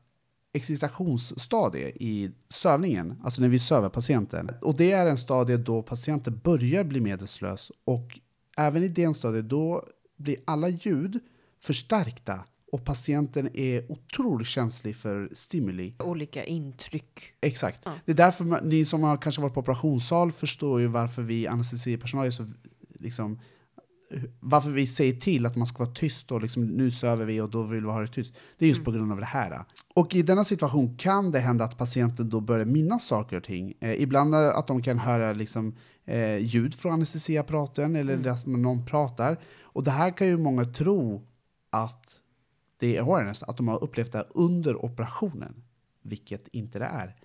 excitationsstadie 0.52 1.88
i 1.88 2.30
sövningen, 2.48 3.20
alltså 3.24 3.40
när 3.42 3.48
vi 3.48 3.58
söver 3.58 3.88
patienten. 3.88 4.50
Och 4.62 4.76
det 4.76 4.92
är 4.92 5.06
en 5.06 5.18
stadie 5.18 5.56
då 5.56 5.82
patienten 5.82 6.40
börjar 6.44 6.84
bli 6.84 7.00
medvetslös 7.00 7.72
och 7.84 8.20
även 8.56 8.82
i 8.82 8.88
den 8.88 9.14
stadiet 9.14 9.48
då 9.48 9.84
blir 10.16 10.36
alla 10.44 10.68
ljud 10.68 11.20
förstärkta 11.60 12.44
och 12.72 12.84
patienten 12.84 13.56
är 13.56 13.92
otroligt 13.92 14.48
känslig 14.48 14.96
för 14.96 15.28
stimuli. 15.32 15.94
Olika 15.98 16.44
intryck. 16.44 17.20
Exakt. 17.40 17.80
Ja. 17.84 17.94
Det 18.04 18.12
är 18.12 18.16
därför 18.16 18.44
man, 18.44 18.68
ni 18.68 18.84
som 18.84 19.02
har 19.02 19.16
kanske 19.16 19.42
varit 19.42 19.54
på 19.54 19.60
operationssal 19.60 20.32
förstår 20.32 20.80
ju 20.80 20.86
varför 20.86 21.22
vi 21.22 21.46
anestesipersonal 21.46 22.26
är 22.26 22.30
så 22.30 22.50
liksom 22.94 23.40
varför 24.40 24.70
vi 24.70 24.86
säger 24.86 25.12
till 25.12 25.46
att 25.46 25.56
man 25.56 25.66
ska 25.66 25.84
vara 25.84 25.94
tyst 25.94 26.32
och 26.32 26.42
liksom, 26.42 26.66
nu 26.66 26.90
söver 26.90 27.24
vi 27.24 27.40
och 27.40 27.50
då 27.50 27.62
vill 27.62 27.84
vi 27.84 27.90
ha 27.90 28.00
det 28.00 28.06
tyst. 28.06 28.34
Det 28.58 28.64
är 28.64 28.68
just 28.68 28.84
på 28.84 28.90
grund 28.90 29.12
av 29.12 29.18
det 29.18 29.24
här. 29.24 29.64
Och 29.94 30.14
i 30.14 30.22
denna 30.22 30.44
situation 30.44 30.96
kan 30.96 31.30
det 31.30 31.38
hända 31.38 31.64
att 31.64 31.78
patienten 31.78 32.28
då 32.28 32.40
börjar 32.40 32.64
minnas 32.64 33.06
saker 33.06 33.36
och 33.36 33.44
ting. 33.44 33.74
Eh, 33.80 34.02
ibland 34.02 34.34
att 34.34 34.66
de 34.66 34.82
kan 34.82 34.98
höra 34.98 35.32
liksom, 35.32 35.76
eh, 36.04 36.36
ljud 36.36 36.74
från 36.74 36.92
anestesiapparaten 36.92 37.96
eller 37.96 38.14
mm. 38.14 38.32
att 38.32 38.46
någon 38.46 38.86
pratar. 38.86 39.38
Och 39.62 39.84
det 39.84 39.90
här 39.90 40.10
kan 40.10 40.26
ju 40.26 40.38
många 40.38 40.64
tro 40.64 41.26
att 41.70 42.20
det 42.78 42.96
är 42.96 43.00
awareness, 43.00 43.42
att 43.42 43.56
de 43.56 43.68
har 43.68 43.84
upplevt 43.84 44.12
det 44.12 44.26
under 44.30 44.84
operationen, 44.84 45.62
vilket 46.02 46.48
inte 46.48 46.78
det 46.78 46.84
är. 46.84 47.16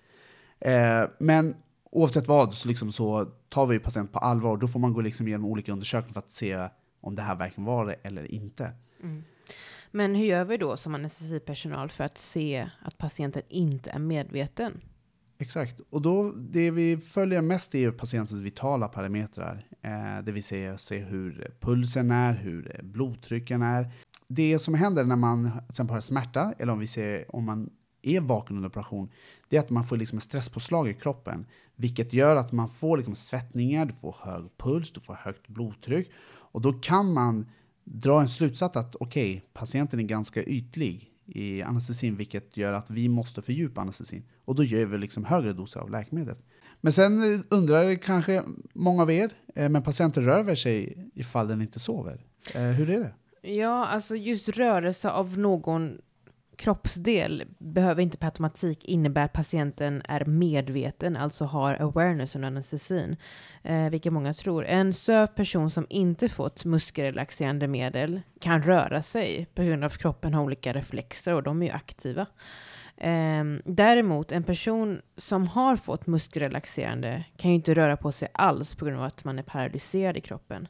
Eh, 0.60 1.08
men 1.18 1.54
oavsett 1.94 2.28
vad 2.28 2.54
så, 2.54 2.68
liksom 2.68 2.92
så 2.92 3.24
tar 3.48 3.66
vi 3.66 3.78
patient 3.78 4.12
på 4.12 4.18
allvar 4.18 4.50
och 4.50 4.58
då 4.58 4.68
får 4.68 4.80
man 4.80 4.92
gå 4.92 5.00
liksom 5.00 5.28
igenom 5.28 5.46
olika 5.46 5.72
undersökningar 5.72 6.12
för 6.12 6.20
att 6.20 6.30
se 6.30 6.68
om 7.00 7.14
det 7.14 7.22
här 7.22 7.36
verkligen 7.36 7.64
var 7.64 7.86
det 7.86 7.94
eller 8.02 8.32
inte. 8.32 8.72
Mm. 9.02 9.24
Men 9.90 10.14
hur 10.14 10.24
gör 10.24 10.44
vi 10.44 10.56
då 10.56 10.76
som 10.76 10.94
anestesipersonal 10.94 11.90
för 11.90 12.04
att 12.04 12.18
se 12.18 12.70
att 12.82 12.98
patienten 12.98 13.42
inte 13.48 13.90
är 13.90 13.98
medveten? 13.98 14.80
Exakt, 15.38 15.80
och 15.90 16.02
då 16.02 16.32
det 16.32 16.70
vi 16.70 16.96
följer 16.96 17.40
mest 17.40 17.74
är 17.74 17.90
patientens 17.90 18.40
vitala 18.40 18.88
parametrar. 18.88 19.66
Eh, 19.82 20.24
det 20.24 20.32
vill 20.32 20.44
säga 20.44 20.78
se 20.78 20.98
hur 20.98 21.54
pulsen 21.60 22.10
är, 22.10 22.32
hur 22.32 22.80
blodtrycken 22.82 23.62
är. 23.62 23.92
Det 24.28 24.58
som 24.58 24.74
händer 24.74 25.04
när 25.04 25.16
man 25.16 25.50
till 25.50 25.70
exempel 25.70 25.94
har 25.94 26.00
smärta, 26.00 26.54
eller 26.58 26.72
om 26.72 26.78
vi 26.78 26.86
ser 26.86 27.36
om 27.36 27.44
man 27.44 27.70
är 28.08 28.20
vaken 28.20 28.56
under 28.56 28.68
operation, 28.68 29.08
det 29.48 29.56
är 29.56 29.60
att 29.60 29.70
man 29.70 29.84
får 29.84 29.96
liksom 29.96 30.18
en 30.18 30.22
stresspåslag 30.22 30.88
i 30.88 30.94
kroppen. 30.94 31.46
Vilket 31.76 32.12
gör 32.12 32.36
att 32.36 32.52
man 32.52 32.68
får 32.68 32.96
liksom 32.96 33.14
svettningar, 33.14 33.86
du 33.86 33.92
får 33.92 34.16
hög 34.20 34.44
puls, 34.56 34.92
du 34.92 35.00
får 35.00 35.14
högt 35.14 35.48
blodtryck. 35.48 36.10
Och 36.26 36.60
då 36.60 36.72
kan 36.72 37.12
man 37.12 37.46
dra 37.84 38.20
en 38.20 38.28
slutsats 38.28 38.76
att 38.76 38.94
okej, 38.94 39.30
okay, 39.36 39.40
patienten 39.52 40.00
är 40.00 40.04
ganska 40.04 40.42
ytlig 40.42 41.10
i 41.26 41.62
anestesin, 41.62 42.16
vilket 42.16 42.56
gör 42.56 42.72
att 42.72 42.90
vi 42.90 43.08
måste 43.08 43.42
fördjupa 43.42 43.80
anestesin. 43.80 44.24
Och 44.44 44.54
då 44.54 44.64
gör 44.64 44.86
vi 44.86 44.98
liksom 44.98 45.24
högre 45.24 45.52
doser 45.52 45.80
av 45.80 45.90
läkemedlet. 45.90 46.42
Men 46.80 46.92
sen 46.92 47.44
undrar 47.50 47.94
kanske 47.94 48.42
många 48.72 49.02
av 49.02 49.10
er, 49.10 49.32
eh, 49.54 49.68
men 49.68 49.82
patienten 49.82 50.24
rör 50.24 50.54
sig 50.54 50.96
ifall 51.14 51.48
den 51.48 51.62
inte 51.62 51.80
sover. 51.80 52.24
Eh, 52.54 52.62
hur 52.62 52.90
är 52.90 53.00
det? 53.00 53.14
Ja, 53.50 53.86
alltså 53.86 54.16
just 54.16 54.48
rörelse 54.48 55.10
av 55.10 55.38
någon 55.38 55.98
kroppsdel 56.56 57.44
behöver 57.58 58.02
inte 58.02 58.18
per 58.18 58.26
automatik 58.26 58.84
innebära 58.84 59.24
att 59.24 59.32
patienten 59.32 60.02
är 60.08 60.24
medveten, 60.24 61.16
alltså 61.16 61.44
har 61.44 61.74
awareness 61.74 62.36
under 62.36 62.48
anestesin, 62.48 63.16
eh, 63.62 63.90
vilket 63.90 64.12
många 64.12 64.32
tror. 64.32 64.64
En 64.64 64.92
söv 64.92 65.26
person 65.26 65.70
som 65.70 65.86
inte 65.90 66.28
fått 66.28 66.64
muskelrelaxerande 66.64 67.68
medel 67.68 68.20
kan 68.40 68.62
röra 68.62 69.02
sig 69.02 69.46
på 69.54 69.62
grund 69.62 69.84
av 69.84 69.92
att 69.92 69.98
kroppen 69.98 70.34
har 70.34 70.42
olika 70.42 70.72
reflexer 70.72 71.34
och 71.34 71.42
de 71.42 71.62
är 71.62 71.66
ju 71.66 71.72
aktiva. 71.72 72.26
Eh, 72.96 73.44
däremot, 73.64 74.32
en 74.32 74.42
person 74.42 75.00
som 75.16 75.46
har 75.46 75.76
fått 75.76 76.06
muskelrelaxerande 76.06 77.24
kan 77.36 77.50
ju 77.50 77.54
inte 77.54 77.74
röra 77.74 77.96
på 77.96 78.12
sig 78.12 78.28
alls 78.34 78.74
på 78.74 78.84
grund 78.84 78.98
av 78.98 79.04
att 79.04 79.24
man 79.24 79.38
är 79.38 79.42
paralyserad 79.42 80.16
i 80.16 80.20
kroppen. 80.20 80.68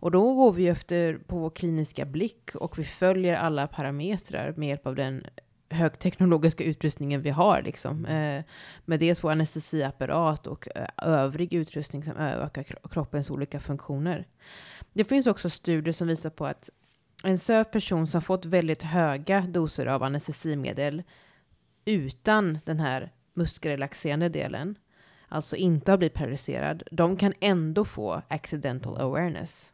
Och 0.00 0.10
då 0.10 0.34
går 0.34 0.52
vi 0.52 0.68
efter 0.68 1.18
på 1.18 1.38
vår 1.38 1.50
kliniska 1.50 2.04
blick 2.04 2.54
och 2.54 2.78
vi 2.78 2.84
följer 2.84 3.34
alla 3.34 3.66
parametrar 3.66 4.54
med 4.56 4.68
hjälp 4.68 4.86
av 4.86 4.94
den 4.94 5.26
högteknologiska 5.70 6.64
utrustningen 6.64 7.22
vi 7.22 7.30
har. 7.30 7.62
Liksom. 7.62 8.06
Eh, 8.06 8.44
med 8.84 9.00
dels 9.00 9.24
vår 9.24 9.30
anestesiapparat 9.30 10.46
och 10.46 10.68
eh, 10.74 10.88
övrig 10.96 11.54
utrustning 11.54 12.04
som 12.04 12.16
ökar 12.16 12.62
kroppens 12.62 13.30
olika 13.30 13.60
funktioner. 13.60 14.26
Det 14.92 15.04
finns 15.04 15.26
också 15.26 15.50
studier 15.50 15.92
som 15.92 16.08
visar 16.08 16.30
på 16.30 16.46
att 16.46 16.70
en 17.24 17.38
söv 17.38 17.64
person 17.64 18.06
som 18.06 18.22
fått 18.22 18.44
väldigt 18.44 18.82
höga 18.82 19.40
doser 19.40 19.86
av 19.86 20.02
anestesimedel 20.02 21.02
utan 21.84 22.58
den 22.64 22.80
här 22.80 23.12
muskelrelaxerande 23.34 24.28
delen, 24.28 24.74
alltså 25.28 25.56
inte 25.56 25.92
har 25.92 25.98
blivit 25.98 26.14
paralyserad, 26.14 26.82
de 26.90 27.16
kan 27.16 27.34
ändå 27.40 27.84
få 27.84 28.22
accidental 28.28 29.00
awareness. 29.00 29.72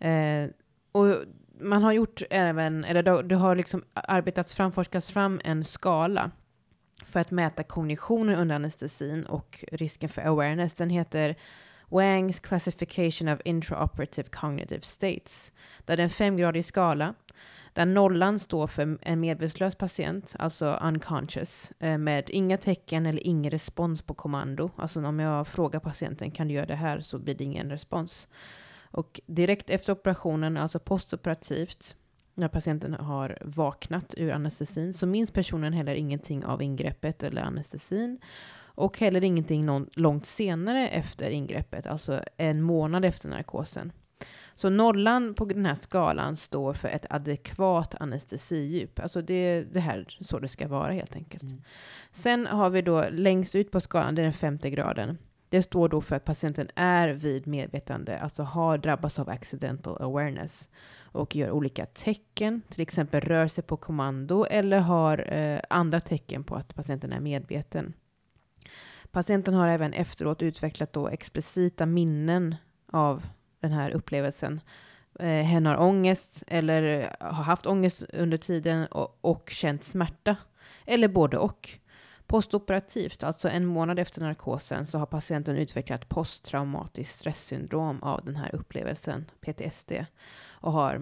Eh, 0.00 0.50
och 0.92 1.16
man 1.60 1.82
har 1.82 1.92
gjort 1.92 2.22
även, 2.30 2.84
eller 2.84 3.02
det, 3.02 3.22
det 3.22 3.34
har 3.34 3.56
liksom 3.56 3.84
arbetats 3.94 4.54
fram, 4.54 4.72
forskats 4.72 5.10
fram 5.10 5.40
en 5.44 5.64
skala 5.64 6.30
för 7.04 7.20
att 7.20 7.30
mäta 7.30 7.62
kognitionen 7.62 8.38
under 8.38 8.54
anestesin 8.54 9.24
och 9.24 9.64
risken 9.72 10.08
för 10.08 10.22
awareness. 10.22 10.74
Den 10.74 10.90
heter 10.90 11.36
Wangs 11.88 12.40
Classification 12.40 13.28
of 13.28 13.40
Intraoperative 13.44 14.28
Cognitive 14.28 14.82
States. 14.82 15.52
Där 15.84 15.96
det 15.96 16.00
är 16.02 16.04
en 16.04 16.10
femgradig 16.10 16.64
skala. 16.64 17.14
Där 17.72 17.86
nollan 17.86 18.38
står 18.38 18.66
för 18.66 18.98
en 19.02 19.20
medvetslös 19.20 19.74
patient, 19.74 20.34
alltså 20.38 20.78
unconscious, 20.82 21.72
eh, 21.78 21.98
med 21.98 22.30
inga 22.30 22.56
tecken 22.56 23.06
eller 23.06 23.26
ingen 23.26 23.50
respons 23.50 24.02
på 24.02 24.14
kommando. 24.14 24.70
Alltså 24.76 25.06
om 25.06 25.18
jag 25.18 25.48
frågar 25.48 25.80
patienten, 25.80 26.30
kan 26.30 26.48
du 26.48 26.54
göra 26.54 26.66
det 26.66 26.74
här? 26.74 27.00
Så 27.00 27.18
blir 27.18 27.34
det 27.34 27.44
ingen 27.44 27.70
respons. 27.70 28.28
Och 28.90 29.20
direkt 29.26 29.70
efter 29.70 29.92
operationen, 29.92 30.56
alltså 30.56 30.78
postoperativt, 30.78 31.96
när 32.34 32.48
patienten 32.48 32.94
har 32.94 33.38
vaknat 33.40 34.14
ur 34.16 34.32
anestesin, 34.32 34.92
så 34.92 35.06
minns 35.06 35.30
personen 35.30 35.72
heller 35.72 35.94
ingenting 35.94 36.44
av 36.44 36.62
ingreppet 36.62 37.22
eller 37.22 37.42
anestesin. 37.42 38.20
Och 38.60 38.98
heller 38.98 39.24
ingenting 39.24 39.66
någon, 39.66 39.88
långt 39.94 40.26
senare 40.26 40.88
efter 40.88 41.30
ingreppet, 41.30 41.86
alltså 41.86 42.22
en 42.36 42.62
månad 42.62 43.04
efter 43.04 43.28
narkosen. 43.28 43.92
Så 44.54 44.70
nollan 44.70 45.34
på 45.34 45.44
den 45.44 45.66
här 45.66 45.74
skalan 45.74 46.36
står 46.36 46.74
för 46.74 46.88
ett 46.88 47.06
adekvat 47.10 47.94
anestesidjup. 48.00 48.98
Alltså 48.98 49.22
det, 49.22 49.62
det 49.72 49.80
här 49.80 50.16
så 50.20 50.38
det 50.38 50.48
ska 50.48 50.68
vara 50.68 50.92
helt 50.92 51.16
enkelt. 51.16 51.44
Sen 52.12 52.46
har 52.46 52.70
vi 52.70 52.82
då 52.82 53.04
längst 53.10 53.54
ut 53.54 53.70
på 53.70 53.80
skalan, 53.80 54.14
det 54.14 54.22
är 54.22 54.24
den 54.24 54.32
femte 54.32 54.70
graden. 54.70 55.18
Det 55.48 55.62
står 55.62 55.88
då 55.88 56.00
för 56.00 56.16
att 56.16 56.24
patienten 56.24 56.68
är 56.74 57.08
vid 57.08 57.46
medvetande, 57.46 58.18
alltså 58.18 58.42
har 58.42 58.78
drabbats 58.78 59.18
av 59.18 59.28
accidental 59.28 60.02
awareness 60.02 60.70
och 61.12 61.36
gör 61.36 61.50
olika 61.50 61.86
tecken, 61.86 62.62
till 62.68 62.80
exempel 62.80 63.20
rör 63.20 63.48
sig 63.48 63.64
på 63.64 63.76
kommando 63.76 64.44
eller 64.44 64.78
har 64.78 65.32
eh, 65.32 65.60
andra 65.70 66.00
tecken 66.00 66.44
på 66.44 66.54
att 66.54 66.74
patienten 66.74 67.12
är 67.12 67.20
medveten. 67.20 67.92
Patienten 69.10 69.54
har 69.54 69.68
även 69.68 69.92
efteråt 69.92 70.42
utvecklat 70.42 70.92
då 70.92 71.08
explicita 71.08 71.86
minnen 71.86 72.56
av 72.92 73.26
den 73.60 73.72
här 73.72 73.90
upplevelsen. 73.90 74.60
Eh, 75.18 75.26
hen 75.26 75.66
har 75.66 75.76
ångest 75.76 76.44
eller 76.46 77.16
har 77.20 77.42
haft 77.44 77.66
ångest 77.66 78.04
under 78.12 78.36
tiden 78.36 78.86
och, 78.86 79.18
och 79.20 79.50
känt 79.50 79.84
smärta. 79.84 80.36
Eller 80.86 81.08
både 81.08 81.38
och. 81.38 81.78
Postoperativt, 82.28 83.24
alltså 83.24 83.48
en 83.48 83.66
månad 83.66 83.98
efter 83.98 84.20
narkosen, 84.20 84.86
så 84.86 84.98
har 84.98 85.06
patienten 85.06 85.56
utvecklat 85.56 86.08
posttraumatiskt 86.08 87.14
stresssyndrom 87.14 88.02
av 88.02 88.24
den 88.24 88.36
här 88.36 88.54
upplevelsen, 88.54 89.30
PTSD, 89.40 89.92
och 90.50 90.72
har 90.72 90.98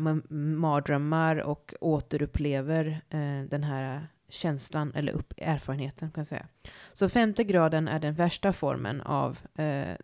mardrömmar 0.54 1.36
och 1.36 1.74
återupplever 1.80 3.00
eh, 3.10 3.48
den 3.48 3.64
här 3.64 4.08
känslan 4.28 4.92
eller 4.94 5.12
upp, 5.12 5.32
erfarenheten 5.36 6.10
kan 6.10 6.20
jag 6.20 6.26
säga. 6.26 6.46
Så 6.92 7.08
femte 7.08 7.44
graden 7.44 7.88
är 7.88 7.98
den 7.98 8.14
värsta 8.14 8.52
formen 8.52 9.00
av 9.00 9.38
eh, 9.54 9.96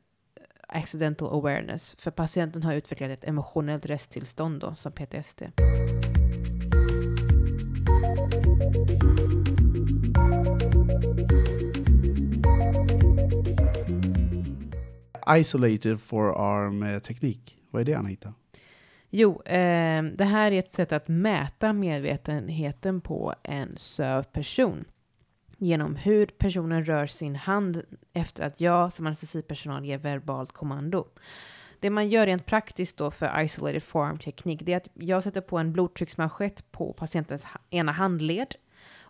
accidental 0.69 1.29
awareness, 1.29 1.97
för 1.99 2.11
patienten 2.11 2.63
har 2.63 2.75
utvecklat 2.75 3.11
ett 3.11 3.25
emotionellt 3.25 3.87
resttillstånd 3.87 4.61
då, 4.61 4.75
som 4.75 4.93
PTSD. 4.93 5.43
Isolated 15.29 16.01
forearm-teknik. 16.01 17.57
Eh, 17.59 17.65
Vad 17.71 17.81
är 17.81 17.85
det 17.85 17.95
Anita? 17.95 18.35
Jo, 19.11 19.43
eh, 19.43 20.03
det 20.03 20.25
här 20.25 20.53
är 20.53 20.59
ett 20.59 20.73
sätt 20.73 20.93
att 20.93 21.09
mäta 21.09 21.73
medvetenheten 21.73 23.01
på 23.01 23.35
en 23.43 23.77
söv 23.77 24.23
person 24.23 24.85
genom 25.59 25.97
hur 25.97 26.27
personen 26.27 26.85
rör 26.85 27.07
sin 27.07 27.37
hand 27.37 27.83
efter 28.13 28.45
att 28.47 28.61
jag 28.61 28.93
som 28.93 29.07
anestesipersonal 29.07 29.85
ger 29.85 29.99
verbalt 29.99 30.53
kommando. 30.53 31.07
Det 31.81 31.91
man 31.91 32.09
gör 32.09 32.27
rent 32.27 32.47
praktiskt 32.47 32.97
då 32.97 33.11
för 33.11 33.43
isolated 33.43 33.83
forearm 33.83 34.19
teknik, 34.19 34.61
det 34.63 34.73
är 34.73 34.77
att 34.77 34.89
jag 34.95 35.23
sätter 35.23 35.41
på 35.41 35.59
en 35.59 35.73
blodtrycksmanschett 35.73 36.73
på 36.73 36.93
patientens 36.93 37.47
ena 37.71 37.93
handled 37.93 38.55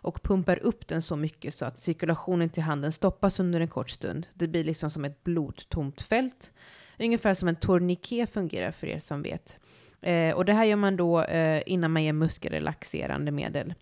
och 0.03 0.23
pumpar 0.23 0.59
upp 0.63 0.87
den 0.87 1.01
så 1.01 1.15
mycket 1.15 1.53
så 1.53 1.65
att 1.65 1.77
cirkulationen 1.77 2.49
till 2.49 2.63
handen 2.63 2.91
stoppas 2.91 3.39
under 3.39 3.61
en 3.61 3.67
kort 3.67 3.89
stund. 3.89 4.27
Det 4.33 4.47
blir 4.47 4.63
liksom 4.63 4.89
som 4.89 5.05
ett 5.05 5.23
blodtomt 5.23 6.01
fält. 6.01 6.51
Ungefär 6.99 7.33
som 7.33 7.47
en 7.47 7.55
tourniquet 7.55 8.29
fungerar 8.29 8.71
för 8.71 8.87
er 8.87 8.99
som 8.99 9.21
vet. 9.21 9.59
Eh, 10.01 10.35
och 10.35 10.45
det 10.45 10.53
här 10.53 10.65
gör 10.65 10.75
man 10.75 10.97
då 10.97 11.21
eh, 11.21 11.63
innan 11.65 11.91
man 11.91 12.03
ger 12.03 12.13
muskelrelaxerande 12.13 13.31
medel. 13.31 13.73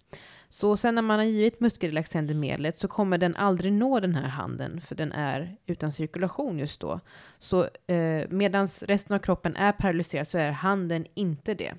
Så 0.49 0.77
sen 0.77 0.95
när 0.95 1.01
man 1.01 1.19
har 1.19 1.25
givit 1.25 1.59
muskelrelaxerande 1.59 2.33
medlet 2.33 2.79
så 2.79 2.87
kommer 2.87 3.17
den 3.17 3.35
aldrig 3.35 3.73
nå 3.73 3.99
den 3.99 4.15
här 4.15 4.27
handen 4.27 4.81
för 4.81 4.95
den 4.95 5.11
är 5.11 5.55
utan 5.65 5.91
cirkulation 5.91 6.59
just 6.59 6.79
då. 6.79 6.99
Så 7.39 7.67
eh, 7.87 8.29
medan 8.29 8.67
resten 8.81 9.15
av 9.15 9.19
kroppen 9.19 9.55
är 9.55 9.71
paralyserad 9.71 10.27
så 10.27 10.37
är 10.37 10.51
handen 10.51 11.05
inte 11.13 11.53
det. 11.53 11.73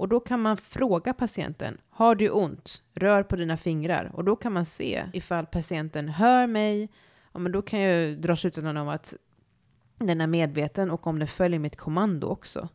Och 0.00 0.08
då 0.08 0.20
kan 0.20 0.40
man 0.42 0.56
fråga 0.56 1.14
patienten, 1.14 1.78
har 1.90 2.14
du 2.14 2.30
ont? 2.30 2.82
Rör 2.94 3.22
på 3.22 3.36
dina 3.36 3.56
fingrar. 3.56 4.10
Och 4.14 4.24
då 4.24 4.36
kan 4.36 4.52
man 4.52 4.64
se 4.64 5.04
ifall 5.12 5.46
patienten 5.46 6.08
hör 6.08 6.46
mig. 6.46 6.88
Ja, 7.32 7.38
men 7.38 7.52
då 7.52 7.62
kan 7.62 7.80
jag 7.80 8.20
dra 8.20 8.36
slutsatsen 8.36 8.76
om 8.76 8.88
att 8.88 9.14
den 9.98 10.20
är 10.20 10.26
medveten 10.26 10.90
och 10.90 11.06
om 11.06 11.18
den 11.18 11.28
följer 11.28 11.58
mitt 11.58 11.76
kommando 11.76 12.26
också. 12.26 12.68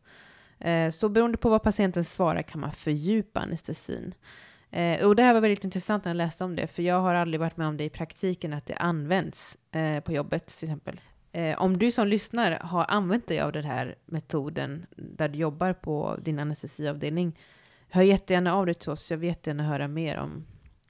Eh, 0.60 0.90
Så 0.90 1.10
beroende 1.10 1.38
på 1.38 1.50
vad 1.50 1.64
patienten 1.64 2.04
svarar 2.04 2.42
kan 2.42 2.62
man 2.62 2.72
fördjupa 2.72 3.40
anestesin. 3.40 4.14
Eh, 4.72 5.06
och 5.08 5.16
det 5.16 5.24
här 5.24 5.34
var 5.34 5.42
väldigt 5.42 5.64
intressant 5.64 6.06
när 6.06 6.10
jag 6.10 6.18
läste 6.18 6.44
om 6.44 6.56
det, 6.56 6.68
för 6.68 6.84
jag 6.84 7.02
har 7.02 7.14
aldrig 7.14 7.40
varit 7.40 7.58
med 7.58 7.68
om 7.68 7.78
det 7.78 7.84
i 7.84 7.90
praktiken, 7.90 8.54
att 8.54 8.66
det 8.66 8.76
används 8.76 9.58
eh, 9.72 10.00
på 10.00 10.12
jobbet 10.12 10.46
till 10.48 10.68
exempel. 10.68 11.02
Eh, 11.36 11.62
om 11.62 11.78
du 11.78 11.92
som 11.92 12.08
lyssnar 12.08 12.60
har 12.62 12.86
använt 12.90 13.28
dig 13.28 13.40
av 13.40 13.52
den 13.52 13.64
här 13.66 13.96
metoden 14.06 14.86
där 14.98 15.30
du 15.30 15.40
jobbar 15.40 15.74
på 15.74 16.20
din 16.22 16.40
anestesiavdelning, 16.40 17.40
hör 17.90 18.02
jättegärna 18.02 18.54
av 18.54 18.66
dig 18.66 18.76
till 18.76 18.90
oss. 18.90 19.12
Jag 19.12 19.18
vill 19.18 19.28
jättegärna 19.30 19.64
höra 19.64 19.88
mer 19.88 20.18
om 20.18 20.46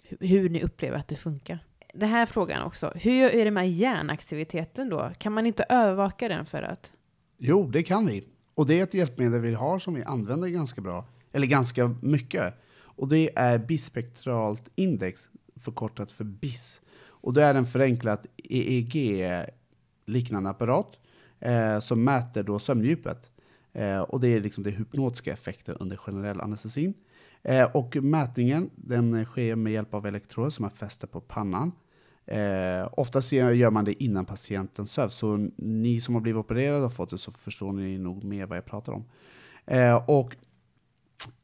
hu- 0.10 0.28
hur 0.28 0.50
ni 0.50 0.64
upplever 0.64 0.98
att 0.98 1.08
det 1.08 1.16
funkar. 1.16 1.60
Den 1.94 2.10
här 2.10 2.26
frågan 2.26 2.62
också, 2.62 2.92
hur 2.96 3.36
är 3.36 3.46
det 3.46 3.52
med 3.52 3.72
hjärnaktiviteten 3.72 4.90
då? 4.90 5.12
Kan 5.18 5.34
man 5.34 5.46
inte 5.46 5.66
övervaka 5.70 6.28
den 6.28 6.46
för 6.46 6.62
att 6.62 6.92
Jo, 7.38 7.68
det 7.68 7.84
kan 7.84 8.06
vi. 8.06 8.24
Och 8.54 8.66
det 8.68 8.80
är 8.80 8.84
ett 8.84 8.94
hjälpmedel 8.94 9.42
vi 9.42 9.54
har 9.54 9.80
som 9.80 9.94
vi 9.94 10.04
använder 10.04 10.48
ganska 10.48 10.82
bra, 10.82 11.06
eller 11.32 11.48
ganska 11.48 11.96
mycket. 12.02 12.54
Och 12.78 13.10
det 13.10 13.30
är 13.36 13.58
bispektralt 13.58 14.70
index, 14.76 15.22
förkortat 15.60 16.12
för 16.12 16.24
BIS. 16.24 16.82
Och 17.06 17.34
det 17.34 17.44
är 17.44 17.56
en 17.56 17.66
förenklad 17.66 18.28
liknande 20.06 20.50
apparat 20.50 20.98
eh, 21.40 21.80
som 21.80 22.04
mäter 22.04 22.44
då 22.44 22.60
sömndjupet. 22.60 23.32
Eh, 23.74 24.00
och 24.00 24.20
det 24.20 24.28
är 24.28 24.40
liksom 24.40 24.64
det 24.64 24.70
hypnotiska 24.70 25.34
effekter 25.34 25.78
under 25.80 25.98
generell 25.98 26.42
anestesin. 26.42 26.94
Eh, 27.44 27.70
och 27.74 27.96
mätningen 27.96 28.70
den 28.76 29.26
sker 29.26 29.56
med 29.56 29.74
hjälp 29.74 29.94
av 29.94 30.06
elektroder 30.06 30.50
som 30.50 30.66
är 30.66 30.70
fästa 30.70 31.08
på 31.08 31.22
pannan. 31.22 31.72
Eh, 32.26 32.90
oftast 32.92 33.32
gör 33.32 33.52
gör 33.52 33.72
man 33.72 33.86
det 33.86 34.04
innan 34.04 34.26
patienten 34.26 34.88
sövs, 34.88 35.16
så 35.16 35.50
ni 35.58 36.02
som 36.02 36.14
har 36.14 36.22
blivit 36.22 36.40
opererade 36.40 36.86
och 36.86 36.94
fått 36.94 37.10
det 37.10 37.18
så 37.18 37.32
förstår 37.32 37.72
ni 37.72 37.98
nog 37.98 38.24
mer 38.24 38.46
vad 38.46 38.58
jag 38.58 38.66
pratar 38.66 38.94
om. 38.94 39.06
Eh, 39.66 40.10
och 40.10 40.36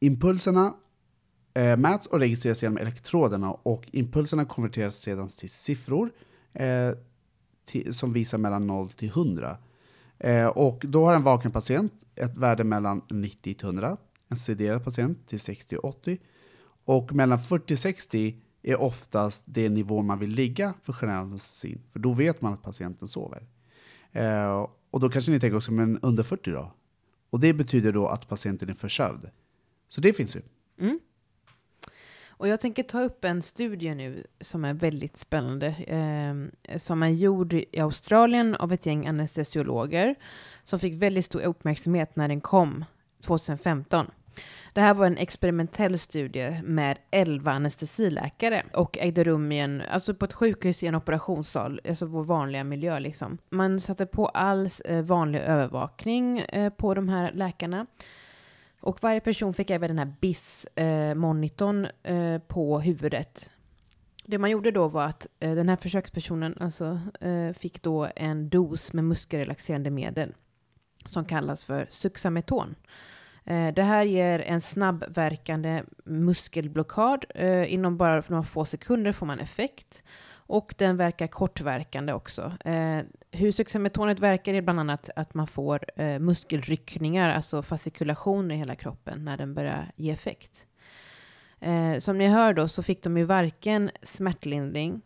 impulserna 0.00 0.74
eh, 1.54 1.76
mäts 1.76 2.06
och 2.06 2.18
registreras 2.18 2.62
genom 2.62 2.78
elektroderna 2.78 3.52
och 3.52 3.88
impulserna 3.92 4.44
konverteras 4.44 4.96
sedan 4.96 5.28
till 5.28 5.50
siffror 5.50 6.10
eh, 6.54 6.90
till, 7.64 7.94
som 7.94 8.12
visar 8.12 8.38
mellan 8.38 8.66
0 8.66 8.90
till 8.90 9.08
100. 9.08 9.56
Eh, 10.18 10.46
och 10.46 10.84
då 10.88 11.06
har 11.06 11.14
en 11.14 11.22
vaken 11.22 11.52
patient 11.52 11.92
ett 12.14 12.36
värde 12.36 12.64
mellan 12.64 13.02
90 13.10 13.54
till 13.54 13.66
100, 13.66 13.96
en 14.28 14.36
sederad 14.36 14.84
patient 14.84 15.28
till 15.28 15.40
60 15.40 15.76
och 15.76 15.84
80 15.84 16.18
och 16.84 17.12
mellan 17.12 17.38
40 17.38 17.74
och 17.74 17.78
60 17.78 18.36
är 18.62 18.80
oftast 18.80 19.42
det 19.46 19.68
nivå 19.68 20.02
man 20.02 20.18
vill 20.18 20.30
ligga 20.30 20.74
för 20.82 20.92
generell 20.92 21.22
anestesin, 21.22 21.82
för 21.92 21.98
då 21.98 22.12
vet 22.12 22.42
man 22.42 22.52
att 22.52 22.62
patienten 22.62 23.08
sover. 23.08 23.46
Eh, 24.12 24.66
och 24.90 25.00
då 25.00 25.10
kanske 25.10 25.32
ni 25.32 25.40
tänker 25.40 25.56
också, 25.56 25.72
men 25.72 25.98
under 26.02 26.22
40 26.22 26.50
då? 26.50 26.72
Och 27.30 27.40
det 27.40 27.52
betyder 27.52 27.92
då 27.92 28.08
att 28.08 28.28
patienten 28.28 28.68
är 28.68 28.74
försövd. 28.74 29.30
Så 29.88 30.00
det 30.00 30.12
finns 30.12 30.36
ju. 30.36 30.42
Mm. 30.78 31.00
Och 32.42 32.48
jag 32.48 32.60
tänker 32.60 32.82
ta 32.82 33.00
upp 33.00 33.24
en 33.24 33.42
studie 33.42 33.94
nu 33.94 34.26
som 34.40 34.64
är 34.64 34.74
väldigt 34.74 35.16
spännande. 35.16 35.66
Eh, 35.66 36.76
som 36.78 37.02
är 37.02 37.08
gjord 37.08 37.52
i 37.52 37.80
Australien 37.80 38.54
av 38.54 38.72
ett 38.72 38.86
gäng 38.86 39.06
anestesiologer. 39.06 40.14
Som 40.64 40.78
fick 40.78 41.02
väldigt 41.02 41.24
stor 41.24 41.40
uppmärksamhet 41.40 42.16
när 42.16 42.28
den 42.28 42.40
kom 42.40 42.84
2015. 43.24 44.10
Det 44.72 44.80
här 44.80 44.94
var 44.94 45.06
en 45.06 45.16
experimentell 45.16 45.98
studie 45.98 46.62
med 46.64 46.98
11 47.10 47.52
anestesiläkare 47.52 48.62
och 48.72 48.98
ägde 48.98 49.24
rum 49.24 49.52
i 49.52 49.60
en, 49.60 49.82
alltså 49.90 50.14
på 50.14 50.24
ett 50.24 50.32
sjukhus 50.32 50.82
i 50.82 50.86
en 50.86 50.94
operationssal, 50.94 51.80
alltså 51.88 52.06
vår 52.06 52.24
vanliga 52.24 52.64
miljö 52.64 52.98
liksom. 52.98 53.38
Man 53.50 53.80
satte 53.80 54.06
på 54.06 54.26
all 54.26 54.68
eh, 54.84 55.02
vanlig 55.02 55.40
övervakning 55.40 56.38
eh, 56.38 56.72
på 56.72 56.94
de 56.94 57.08
här 57.08 57.32
läkarna. 57.32 57.86
Och 58.82 59.02
varje 59.02 59.20
person 59.20 59.54
fick 59.54 59.70
även 59.70 59.88
den 59.88 59.98
här 59.98 60.14
BIS-monitorn 60.20 61.88
eh, 62.02 62.38
på 62.38 62.80
huvudet. 62.80 63.50
Det 64.24 64.38
man 64.38 64.50
gjorde 64.50 64.70
då 64.70 64.88
var 64.88 65.04
att 65.04 65.26
eh, 65.40 65.54
den 65.54 65.68
här 65.68 65.76
försökspersonen 65.76 66.56
alltså, 66.60 67.00
eh, 67.20 67.52
fick 67.52 67.82
då 67.82 68.08
en 68.16 68.48
dos 68.48 68.92
med 68.92 69.04
muskelrelaxerande 69.04 69.90
medel 69.90 70.34
som 71.04 71.24
kallas 71.24 71.64
för 71.64 71.86
Suxameton. 71.90 72.74
Eh, 73.44 73.74
det 73.74 73.82
här 73.82 74.02
ger 74.02 74.38
en 74.38 74.60
snabbverkande 74.60 75.82
muskelblockad. 76.04 77.24
Eh, 77.34 77.74
inom 77.74 77.96
bara 77.96 78.22
några 78.28 78.42
få 78.42 78.64
sekunder 78.64 79.12
får 79.12 79.26
man 79.26 79.40
effekt. 79.40 80.02
Och 80.52 80.74
den 80.78 80.96
verkar 80.96 81.26
kortverkande 81.26 82.12
också. 82.12 82.52
Eh, 82.64 82.98
hur 83.30 83.52
suxametonet 83.52 84.20
verkar 84.20 84.54
är 84.54 84.62
bland 84.62 84.80
annat 84.80 85.10
att 85.16 85.34
man 85.34 85.46
får 85.46 85.80
eh, 85.96 86.18
muskelryckningar, 86.18 87.28
alltså 87.28 87.62
fascikulationer 87.62 88.54
i 88.54 88.58
hela 88.58 88.74
kroppen 88.74 89.24
när 89.24 89.36
den 89.36 89.54
börjar 89.54 89.92
ge 89.96 90.10
effekt. 90.10 90.66
Eh, 91.60 91.98
som 91.98 92.18
ni 92.18 92.26
hör 92.26 92.54
då 92.54 92.68
så 92.68 92.82
fick 92.82 93.02
de 93.02 93.16
ju 93.16 93.24
varken 93.24 93.90
smärtlindring 94.02 95.00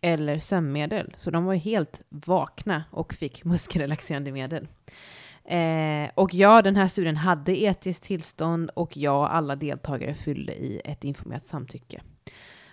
eller 0.00 0.38
sömnmedel. 0.38 1.14
Så 1.16 1.30
de 1.30 1.44
var 1.44 1.52
ju 1.52 1.60
helt 1.60 2.02
vakna 2.08 2.84
och 2.90 3.14
fick 3.14 3.44
muskelrelaxerande 3.44 4.32
medel. 4.32 4.68
Eh, 5.44 6.10
och 6.14 6.34
ja, 6.34 6.62
den 6.62 6.76
här 6.76 6.88
studien 6.88 7.16
hade 7.16 7.62
etiskt 7.62 8.02
tillstånd 8.02 8.70
och 8.70 8.96
ja, 8.96 9.28
alla 9.28 9.56
deltagare 9.56 10.14
fyllde 10.14 10.52
i 10.52 10.80
ett 10.84 11.04
informerat 11.04 11.46
samtycke. 11.46 12.00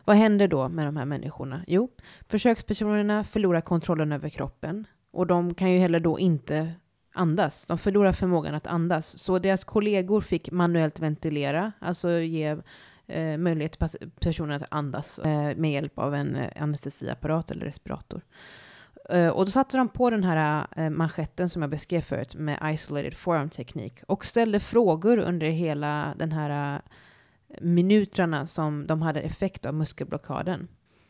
Vad 0.07 0.15
händer 0.17 0.47
då 0.47 0.69
med 0.69 0.87
de 0.87 0.97
här 0.97 1.05
människorna? 1.05 1.61
Jo, 1.67 1.89
försökspersonerna 2.27 3.23
förlorar 3.23 3.61
kontrollen 3.61 4.11
över 4.11 4.29
kroppen 4.29 4.87
och 5.11 5.27
de 5.27 5.53
kan 5.53 5.71
ju 5.71 5.79
heller 5.79 5.99
då 5.99 6.19
inte 6.19 6.71
andas. 7.13 7.67
De 7.67 7.77
förlorar 7.77 8.11
förmågan 8.11 8.55
att 8.55 8.67
andas. 8.67 9.17
Så 9.17 9.39
deras 9.39 9.63
kollegor 9.63 10.21
fick 10.21 10.51
manuellt 10.51 10.99
ventilera, 10.99 11.71
alltså 11.79 12.11
ge 12.11 12.57
eh, 13.07 13.37
möjlighet 13.37 13.71
till 13.71 14.09
personen 14.19 14.55
att 14.55 14.67
andas 14.71 15.19
eh, 15.19 15.55
med 15.57 15.71
hjälp 15.71 15.99
av 15.99 16.15
en 16.15 16.35
eh, 16.35 16.63
anestesiapparat 16.63 17.51
eller 17.51 17.65
respirator. 17.65 18.21
Eh, 19.09 19.29
och 19.29 19.45
då 19.45 19.51
satte 19.51 19.77
de 19.77 19.89
på 19.89 20.09
den 20.09 20.23
här 20.23 20.67
eh, 20.75 20.89
manschetten 20.89 21.49
som 21.49 21.61
jag 21.61 21.71
beskrev 21.71 22.01
förut 22.01 22.35
med 22.35 22.73
isolated 22.73 23.13
forearm 23.13 23.49
teknik 23.49 23.99
och 24.07 24.25
ställde 24.25 24.59
frågor 24.59 25.17
under 25.17 25.47
hela 25.47 26.13
den 26.17 26.31
här 26.31 26.81
minuterna 27.62 28.47
som 28.47 28.88
de 28.88 29.01
hade 29.01 29.21
effekt 29.21 29.65
av 29.65 29.73
muskelblockaden. 29.73 30.67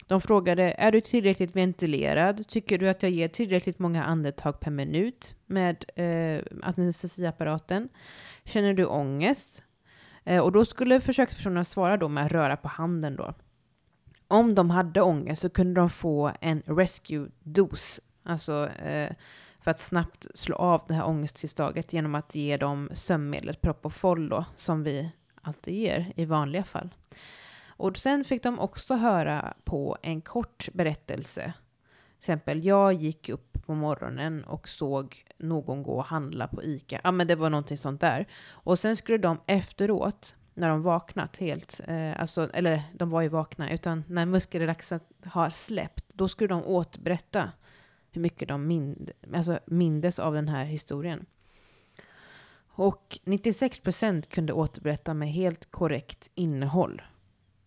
De 0.07 0.21
frågade, 0.21 0.71
är 0.71 0.91
du 0.91 1.01
tillräckligt 1.01 1.55
ventilerad? 1.55 2.47
Tycker 2.47 2.77
du 2.77 2.89
att 2.89 3.03
jag 3.03 3.11
ger 3.11 3.27
tillräckligt 3.27 3.79
många 3.79 4.03
andetag 4.03 4.59
per 4.59 4.71
minut 4.71 5.35
med 5.45 5.85
eh, 5.95 6.43
anestesiapparaten? 6.63 7.89
Känner 8.43 8.73
du 8.73 8.85
ångest? 8.85 9.63
Eh, 10.23 10.41
och 10.41 10.51
då 10.51 10.65
skulle 10.65 10.99
försökspersonerna 10.99 11.63
svara 11.63 11.97
då 11.97 12.07
med 12.07 12.25
att 12.25 12.31
röra 12.31 12.57
på 12.57 12.67
handen 12.67 13.15
då. 13.15 13.33
Om 14.27 14.55
de 14.55 14.69
hade 14.69 15.01
ångest 15.01 15.41
så 15.41 15.49
kunde 15.49 15.81
de 15.81 15.89
få 15.89 16.31
en 16.41 16.61
rescue-dos, 16.61 17.99
alltså 18.23 18.69
eh, 18.69 19.11
för 19.59 19.71
att 19.71 19.79
snabbt 19.79 20.27
slå 20.33 20.55
av 20.55 20.81
det 20.87 20.93
här 20.93 21.07
ångesttillståndet 21.07 21.93
genom 21.93 22.15
att 22.15 22.35
ge 22.35 22.57
dem 22.57 22.89
sömnmedlet 22.93 23.61
Propofol 23.61 24.29
då, 24.29 24.45
som 24.55 24.83
vi 24.83 25.11
alltid 25.47 25.73
ger 25.73 26.13
i 26.15 26.25
vanliga 26.25 26.63
fall. 26.63 26.89
Och 27.67 27.97
sen 27.97 28.23
fick 28.23 28.43
de 28.43 28.59
också 28.59 28.95
höra 28.95 29.53
på 29.63 29.97
en 30.01 30.21
kort 30.21 30.67
berättelse. 30.73 31.53
Till 32.19 32.19
exempel, 32.19 32.65
jag 32.65 32.93
gick 32.93 33.29
upp 33.29 33.65
på 33.65 33.75
morgonen 33.75 34.43
och 34.43 34.69
såg 34.69 35.25
någon 35.37 35.83
gå 35.83 35.91
och 35.91 36.05
handla 36.05 36.47
på 36.47 36.63
ICA. 36.63 37.01
Ja, 37.03 37.11
men 37.11 37.27
det 37.27 37.35
var 37.35 37.49
någonting 37.49 37.77
sånt 37.77 38.01
där. 38.01 38.27
Och 38.49 38.79
sen 38.79 38.95
skulle 38.95 39.17
de 39.17 39.37
efteråt, 39.45 40.35
när 40.53 40.69
de 40.69 40.81
vaknat 40.81 41.37
helt, 41.37 41.81
eh, 41.87 42.21
alltså, 42.21 42.49
eller 42.53 42.81
de 42.93 43.09
var 43.09 43.21
ju 43.21 43.27
vakna, 43.27 43.71
utan 43.71 44.03
när 44.07 44.25
muskelrelaxen 44.25 44.99
har 45.25 45.49
släppt, 45.49 46.05
då 46.13 46.27
skulle 46.27 46.47
de 46.47 46.63
återberätta 46.63 47.51
hur 48.11 48.21
mycket 48.21 48.47
de 48.47 48.67
mind, 48.67 49.11
alltså, 49.35 49.59
mindes 49.65 50.19
av 50.19 50.33
den 50.33 50.47
här 50.47 50.65
historien. 50.65 51.25
Och 52.77 53.19
96 53.23 53.79
procent 53.79 54.29
kunde 54.29 54.53
återberätta 54.53 55.13
med 55.13 55.31
helt 55.31 55.71
korrekt 55.71 56.29
innehåll. 56.35 57.01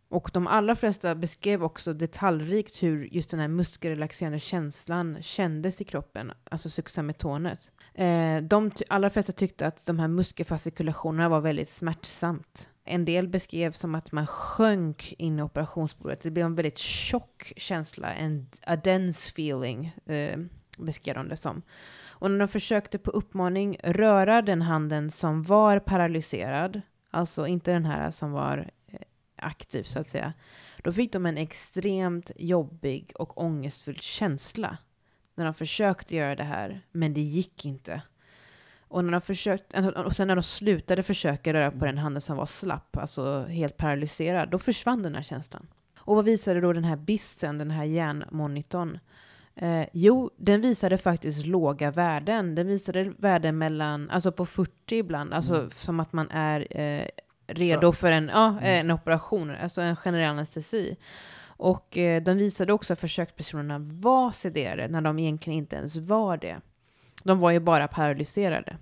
Och 0.08 0.30
de 0.32 0.46
allra 0.46 0.76
flesta 0.76 1.14
beskrev 1.14 1.64
också 1.64 1.92
detaljrikt 1.92 2.82
hur 2.82 3.04
just 3.04 3.30
den 3.30 3.40
här 3.40 3.48
muskelrelaxerande 3.48 4.38
känslan 4.38 5.18
kändes 5.22 5.80
i 5.80 5.84
kroppen, 5.84 6.32
alltså 6.50 6.68
suxametonet. 6.68 7.72
Eh, 7.94 8.42
de 8.42 8.70
allra 8.88 9.10
flesta 9.10 9.32
tyckte 9.32 9.66
att 9.66 9.86
de 9.86 9.98
här 9.98 10.08
muskelfascikulationerna 10.08 11.28
var 11.28 11.40
väldigt 11.40 11.68
smärtsamt. 11.68 12.68
En 12.84 13.04
del 13.04 13.28
beskrev 13.28 13.72
som 13.72 13.94
att 13.94 14.12
man 14.12 14.26
sjönk 14.26 15.14
in 15.18 15.38
i 15.38 15.42
operationsbordet. 15.42 16.20
Det 16.20 16.30
blev 16.30 16.46
en 16.46 16.54
väldigt 16.54 16.78
tjock 16.78 17.52
känsla, 17.56 18.14
en 18.14 18.46
a 18.66 18.76
dense 18.76 19.30
feeling, 19.30 19.96
eh, 20.06 20.38
beskrev 20.78 21.14
de 21.14 21.28
det 21.28 21.36
som. 21.36 21.62
Och 22.20 22.30
när 22.30 22.38
de 22.38 22.48
försökte 22.48 22.98
på 22.98 23.10
uppmaning 23.10 23.76
röra 23.82 24.42
den 24.42 24.62
handen 24.62 25.10
som 25.10 25.42
var 25.42 25.78
paralyserad, 25.78 26.80
alltså 27.10 27.46
inte 27.46 27.72
den 27.72 27.86
här 27.86 28.10
som 28.10 28.32
var 28.32 28.70
eh, 28.86 29.00
aktiv 29.36 29.82
så 29.82 29.98
att 29.98 30.06
säga, 30.06 30.32
då 30.82 30.92
fick 30.92 31.12
de 31.12 31.26
en 31.26 31.36
extremt 31.36 32.30
jobbig 32.36 33.12
och 33.14 33.42
ångestfull 33.42 34.00
känsla 34.00 34.78
när 35.34 35.44
de 35.44 35.54
försökte 35.54 36.16
göra 36.16 36.36
det 36.36 36.44
här, 36.44 36.80
men 36.92 37.14
det 37.14 37.20
gick 37.20 37.64
inte. 37.64 38.02
Och, 38.80 39.04
när 39.04 39.12
de 39.12 39.20
försökte, 39.20 39.76
alltså, 39.76 40.02
och 40.02 40.16
sen 40.16 40.28
när 40.28 40.36
de 40.36 40.42
slutade 40.42 41.02
försöka 41.02 41.52
röra 41.52 41.70
på 41.70 41.84
den 41.84 41.98
handen 41.98 42.20
som 42.20 42.36
var 42.36 42.46
slapp, 42.46 42.96
alltså 42.96 43.44
helt 43.44 43.76
paralyserad, 43.76 44.50
då 44.50 44.58
försvann 44.58 45.02
den 45.02 45.14
här 45.14 45.22
känslan. 45.22 45.66
Och 45.98 46.16
vad 46.16 46.24
visade 46.24 46.60
då 46.60 46.72
den 46.72 46.84
här 46.84 46.96
bissen, 46.96 47.58
den 47.58 47.70
här 47.70 47.84
hjärnmonitorn? 47.84 48.98
Eh, 49.62 49.86
jo, 49.92 50.30
den 50.36 50.60
visade 50.60 50.98
faktiskt 50.98 51.46
låga 51.46 51.90
värden. 51.90 52.54
Den 52.54 52.66
visade 52.66 53.12
värden 53.18 53.58
mellan, 53.58 54.10
alltså 54.10 54.32
på 54.32 54.46
40 54.46 54.96
ibland, 54.96 55.34
alltså 55.34 55.54
Mm. 55.56 55.70
som 55.70 56.00
att 56.00 56.12
man 56.12 56.30
är 56.30 56.66
eh, 56.80 57.04
redo 57.46 57.92
för 57.92 58.12
en, 58.12 58.30
ja, 58.34 58.46
Mm. 58.48 58.62
en 58.64 58.90
operation, 58.90 59.50
alltså 59.50 59.80
en 59.82 59.96
generell 59.96 60.30
anestesi. 60.30 60.96
Och 61.46 61.98
eh, 61.98 62.22
den 62.22 62.38
visade 62.38 62.72
också 62.72 62.92
att 62.92 62.98
försökspersonerna 63.00 63.78
var 63.78 64.30
sederade 64.32 64.88
när 64.88 65.00
de 65.00 65.18
egentligen 65.18 65.58
inte 65.58 65.76
ens 65.76 65.96
var 65.96 66.36
det. 66.36 66.60
De 67.24 67.38
var 67.40 67.50
ju 67.50 67.60
bara 67.60 67.88
paralyserade. 67.88 68.76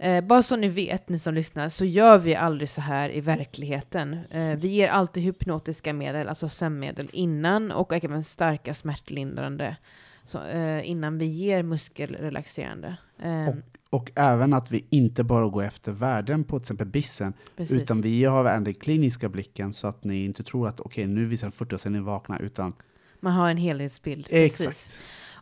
Eh, 0.00 0.24
bara 0.24 0.42
så 0.42 0.56
ni 0.56 0.68
vet, 0.68 1.08
ni 1.08 1.18
som 1.18 1.34
lyssnar, 1.34 1.68
så 1.68 1.84
gör 1.84 2.18
vi 2.18 2.34
aldrig 2.34 2.68
så 2.68 2.80
här 2.80 3.10
i 3.14 3.20
verkligheten. 3.20 4.18
Eh, 4.30 4.56
vi 4.56 4.68
ger 4.68 4.88
alltid 4.88 5.22
hypnotiska 5.22 5.92
medel, 5.92 6.28
alltså 6.28 6.48
sömnmedel, 6.48 7.08
innan 7.12 7.70
och 7.72 8.04
även 8.04 8.22
starka 8.22 8.74
smärtlindrande 8.74 9.76
så, 10.24 10.42
eh, 10.44 10.90
innan 10.90 11.18
vi 11.18 11.26
ger 11.26 11.62
muskelrelaxerande. 11.62 12.96
Eh, 13.22 13.48
Och- 13.48 13.54
Och 13.90 14.10
även 14.14 14.52
att 14.52 14.70
vi 14.70 14.84
inte 14.90 15.24
bara 15.24 15.46
går 15.48 15.62
efter 15.64 15.92
värden 15.92 16.44
på 16.44 16.58
till 16.58 16.62
exempel 16.64 16.86
bissen, 16.86 17.32
precis. 17.56 17.82
utan 17.82 18.00
vi 18.00 18.24
har 18.24 18.40
även 18.40 18.64
den 18.64 18.74
kliniska 18.74 19.28
blicken 19.28 19.72
så 19.72 19.86
att 19.86 20.04
ni 20.04 20.24
inte 20.24 20.42
tror 20.42 20.68
att 20.68 20.80
okej, 20.80 21.06
nu 21.06 21.26
visar 21.26 21.46
den 21.46 21.52
40 21.52 21.74
och 21.74 21.80
sen 21.80 21.94
är 21.94 21.98
ni 21.98 22.04
vakna, 22.04 22.38
utan 22.38 22.72
Man 23.20 23.32
har 23.32 23.50
en 23.50 23.56
helhetsbild. 23.56 24.26
Precis. 24.26 24.98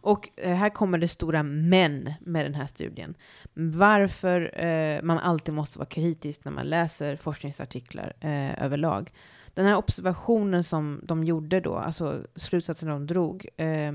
Och 0.07 0.31
eh, 0.37 0.55
här 0.55 0.71
kommer 0.71 0.99
det 0.99 1.09
stora 1.09 1.43
men 1.43 2.13
med 2.21 2.45
den 2.45 2.55
här 2.55 2.67
studien. 2.67 3.15
Varför 3.55 4.65
eh, 4.65 5.03
man 5.03 5.19
alltid 5.19 5.55
måste 5.55 5.79
vara 5.79 5.89
kritisk 5.89 6.45
när 6.45 6.53
man 6.53 6.67
läser 6.67 7.17
forskningsartiklar 7.17 8.13
eh, 8.21 8.65
överlag. 8.65 9.13
Den 9.55 9.67
här 9.67 9.77
observationen 9.77 10.65
som 10.65 11.01
de 11.03 11.25
gjorde 11.25 11.61
då, 11.61 11.77
alltså 11.77 12.23
slutsatsen 12.35 12.89
de 12.89 13.07
drog, 13.07 13.47
eh, 13.57 13.93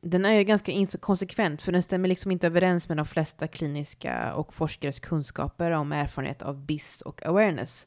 den 0.00 0.24
är 0.24 0.32
ju 0.32 0.44
ganska 0.44 0.72
inkonsekvent, 0.72 1.62
för 1.62 1.72
den 1.72 1.82
stämmer 1.82 2.08
liksom 2.08 2.30
inte 2.30 2.46
överens 2.46 2.88
med 2.88 2.96
de 2.96 3.06
flesta 3.06 3.48
kliniska 3.48 4.34
och 4.34 4.54
forskares 4.54 5.00
kunskaper 5.00 5.70
om 5.70 5.92
erfarenhet 5.92 6.42
av 6.42 6.66
BIS 6.66 7.02
och 7.02 7.26
awareness. 7.26 7.86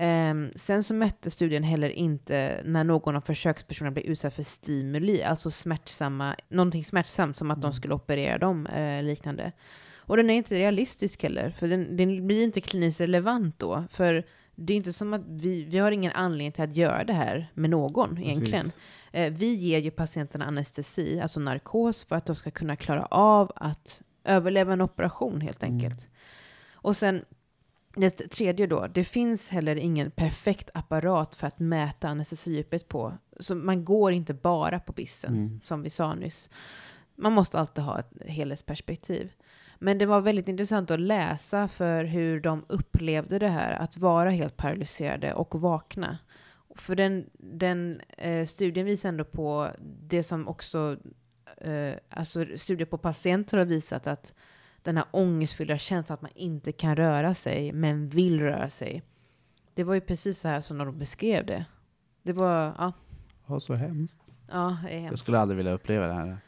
Um, 0.00 0.50
sen 0.54 0.82
så 0.82 0.94
mätte 0.94 1.30
studien 1.30 1.62
heller 1.62 1.88
inte 1.88 2.62
när 2.64 2.84
någon 2.84 3.16
av 3.16 3.20
försökspersonerna 3.20 3.94
blev 3.94 4.06
utsatt 4.06 4.34
för 4.34 4.42
stimuli, 4.42 5.22
alltså 5.22 5.50
smärtsamma, 5.50 6.36
någonting 6.48 6.84
smärtsamt 6.84 7.36
som 7.36 7.50
att 7.50 7.62
de 7.62 7.72
skulle 7.72 7.94
operera 7.94 8.38
dem, 8.38 8.66
eh, 8.66 9.02
liknande. 9.02 9.52
Och 9.96 10.16
den 10.16 10.30
är 10.30 10.34
inte 10.34 10.54
realistisk 10.54 11.22
heller, 11.22 11.50
för 11.50 11.68
den, 11.68 11.96
den 11.96 12.26
blir 12.26 12.44
inte 12.44 12.60
kliniskt 12.60 13.00
relevant 13.00 13.58
då. 13.58 13.84
För 13.90 14.24
det 14.54 14.72
är 14.72 14.76
inte 14.76 14.92
som 14.92 15.14
att 15.14 15.22
vi, 15.28 15.64
vi 15.64 15.78
har 15.78 15.90
ingen 15.90 16.12
anledning 16.12 16.52
till 16.52 16.64
att 16.64 16.76
göra 16.76 17.04
det 17.04 17.12
här 17.12 17.50
med 17.54 17.70
någon 17.70 18.18
egentligen. 18.18 18.64
Precis. 18.64 18.80
Eh, 19.12 19.32
vi 19.32 19.54
ger 19.54 19.78
ju 19.78 19.90
patienterna 19.90 20.44
anestesi, 20.44 21.20
alltså 21.20 21.40
narkos, 21.40 22.04
för 22.04 22.16
att 22.16 22.26
de 22.26 22.34
ska 22.34 22.50
kunna 22.50 22.76
klara 22.76 23.06
av 23.06 23.52
att 23.56 24.02
överleva 24.24 24.72
en 24.72 24.80
operation 24.80 25.40
helt 25.40 25.62
enkelt. 25.62 26.08
Och 26.72 26.96
sen 26.96 27.24
det 27.96 28.10
tredje 28.10 28.66
då, 28.66 28.86
det 28.86 29.04
finns 29.04 29.50
heller 29.50 29.76
ingen 29.76 30.10
perfekt 30.10 30.70
apparat 30.74 31.34
för 31.34 31.46
att 31.46 31.58
mäta 31.58 32.08
anestesiupet 32.08 32.88
på. 32.88 33.18
Så 33.40 33.54
man 33.54 33.84
går 33.84 34.12
inte 34.12 34.34
bara 34.34 34.80
på 34.80 34.92
bissen, 34.92 35.60
som 35.64 35.82
vi 35.82 35.90
sa 35.90 36.14
nyss. 36.14 36.50
Man 37.14 37.32
måste 37.32 37.58
alltid 37.58 37.84
ha 37.84 37.98
ett 37.98 38.12
helhetsperspektiv. 38.26 39.32
Men 39.78 39.98
det 39.98 40.06
var 40.06 40.20
väldigt 40.20 40.48
intressant 40.48 40.90
att 40.90 41.00
läsa 41.00 41.68
för 41.68 42.04
hur 42.04 42.40
de 42.40 42.64
upplevde 42.68 43.38
det 43.38 43.48
här, 43.48 43.72
att 43.72 43.96
vara 43.96 44.30
helt 44.30 44.56
paralyserade 44.56 45.34
och 45.34 45.60
vakna. 45.60 46.18
För 46.74 46.94
den, 46.94 47.30
den 47.38 48.00
eh, 48.18 48.44
studien 48.46 48.86
visar 48.86 49.08
ändå 49.08 49.24
på 49.24 49.68
det 49.78 50.22
som 50.22 50.48
också, 50.48 50.96
eh, 51.56 51.92
alltså 52.10 52.46
studier 52.56 52.86
på 52.86 52.98
patienter 52.98 53.58
har 53.58 53.64
visat 53.64 54.06
att 54.06 54.34
den 54.86 54.96
här 54.96 55.06
ångestfyllda 55.10 55.78
känslan 55.78 56.14
att 56.14 56.22
man 56.22 56.30
inte 56.34 56.72
kan 56.72 56.96
röra 56.96 57.34
sig, 57.34 57.72
men 57.72 58.08
vill 58.08 58.40
röra 58.40 58.68
sig. 58.68 59.02
Det 59.74 59.84
var 59.84 59.94
ju 59.94 60.00
precis 60.00 60.38
så 60.40 60.48
här 60.48 60.60
som 60.60 60.78
de 60.78 60.98
beskrev 60.98 61.46
det. 61.46 61.64
Det 62.22 62.32
var, 62.32 62.74
ja, 62.78 62.92
Ja, 63.48 63.60
så 63.60 63.74
hemskt. 63.74 64.20
ja 64.50 64.76
det 64.84 64.90
är 64.90 64.94
Jag 64.94 65.00
hemskt. 65.02 65.22
skulle 65.22 65.38
aldrig 65.38 65.56
vilja 65.56 65.72
uppleva 65.72 66.06
det 66.06 66.14
här. 66.14 66.38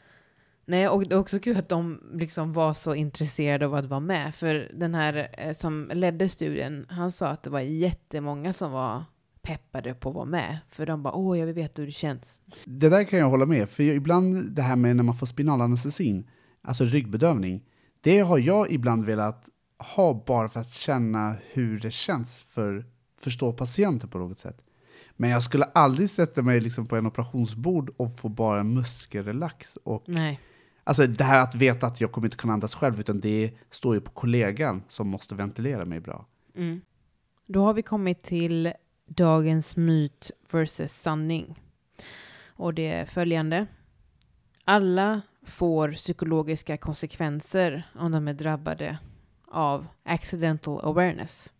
Nej, 0.65 0.87
och 0.89 1.07
det 1.07 1.15
är 1.15 1.19
också 1.19 1.39
kul 1.39 1.57
att 1.57 1.69
de 1.69 2.01
liksom 2.13 2.53
var 2.53 2.73
så 2.73 2.95
intresserade 2.95 3.65
av 3.65 3.73
att 3.75 3.85
vara 3.85 3.99
med. 3.99 4.35
För 4.35 4.71
den 4.73 4.95
här 4.95 5.27
eh, 5.37 5.51
som 5.53 5.91
ledde 5.93 6.29
studien, 6.29 6.85
han 6.89 7.11
sa 7.11 7.27
att 7.27 7.43
det 7.43 7.49
var 7.49 7.59
jättemånga 7.59 8.53
som 8.53 8.71
var 8.71 9.03
peppade 9.41 9.93
på 9.93 10.09
att 10.09 10.15
vara 10.15 10.25
med. 10.25 10.57
För 10.69 10.85
de 10.85 11.03
bara, 11.03 11.13
åh, 11.13 11.39
jag 11.39 11.45
vill 11.45 11.55
veta 11.55 11.81
hur 11.81 11.85
det 11.87 11.91
känns. 11.91 12.41
Det 12.65 12.89
där 12.89 13.03
kan 13.03 13.19
jag 13.19 13.29
hålla 13.29 13.45
med, 13.45 13.69
för 13.69 13.83
ibland 13.83 14.51
det 14.51 14.61
här 14.61 14.75
med 14.75 14.95
när 14.95 15.03
man 15.03 15.15
får 15.15 15.25
spinalanestesin, 15.25 16.27
alltså 16.61 16.85
ryggbedövning, 16.85 17.63
det 18.01 18.19
har 18.19 18.37
jag 18.37 18.71
ibland 18.71 19.05
velat 19.05 19.49
ha 19.95 20.23
bara 20.27 20.49
för 20.49 20.59
att 20.59 20.69
känna 20.69 21.35
hur 21.51 21.79
det 21.79 21.91
känns 21.91 22.41
för 22.41 22.85
förstå 23.17 23.53
patienten 23.53 24.09
på 24.09 24.17
något 24.17 24.39
sätt. 24.39 24.61
Men 25.15 25.29
jag 25.29 25.43
skulle 25.43 25.65
aldrig 25.65 26.09
sätta 26.09 26.41
mig 26.41 26.59
liksom 26.59 26.85
på 26.85 26.95
en 26.95 27.05
operationsbord 27.05 27.93
och 27.97 28.17
få 28.17 28.29
bara 28.29 28.63
muskelrelax. 28.63 29.77
Och, 29.83 30.03
Nej. 30.07 30.39
alltså 30.83 31.07
det 31.07 31.23
här 31.23 31.43
att 31.43 31.55
veta 31.55 31.87
att 31.87 32.01
jag 32.01 32.11
kommer 32.11 32.27
inte 32.27 32.37
kunna 32.37 32.53
andas 32.53 32.75
själv, 32.75 32.99
utan 32.99 33.19
det 33.19 33.51
står 33.71 33.95
ju 33.95 34.01
på 34.01 34.11
kollegan 34.11 34.83
som 34.87 35.07
måste 35.07 35.35
ventilera 35.35 35.85
mig 35.85 35.99
bra. 35.99 36.25
Mm. 36.55 36.81
Då 37.45 37.63
har 37.63 37.73
vi 37.73 37.81
kommit 37.81 38.23
till 38.23 38.73
dagens 39.05 39.75
myt 39.75 40.31
versus 40.51 40.91
sanning. 40.91 41.63
Och 42.47 42.73
det 42.73 42.87
är 42.87 43.05
följande. 43.05 43.67
Alla 44.65 45.21
får 45.45 45.91
psykologiska 45.91 46.77
konsekvenser 46.77 47.83
om 47.95 48.11
de 48.11 48.27
är 48.27 48.33
drabbade 48.33 48.97
av 49.47 49.87
accidental 50.03 50.85
awareness. 50.85 51.53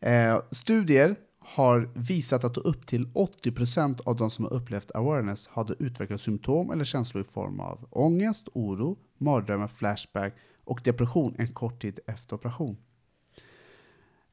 Eh, 0.00 0.40
studier 0.50 1.16
har 1.38 1.90
visat 1.94 2.44
att 2.44 2.56
upp 2.56 2.86
till 2.86 3.06
80% 3.06 4.00
av 4.04 4.16
de 4.16 4.30
som 4.30 4.44
har 4.44 4.52
upplevt 4.52 4.90
awareness 4.94 5.46
hade 5.46 5.74
utvecklat 5.78 6.20
symptom 6.20 6.70
eller 6.70 6.84
känslor 6.84 7.24
i 7.24 7.32
form 7.32 7.60
av 7.60 7.88
ångest, 7.90 8.48
oro, 8.54 8.98
mardrömmar, 9.18 9.68
flashback 9.68 10.34
och 10.64 10.80
depression 10.84 11.34
en 11.38 11.48
kort 11.48 11.82
tid 11.82 12.00
efter 12.06 12.36
operation. 12.36 12.76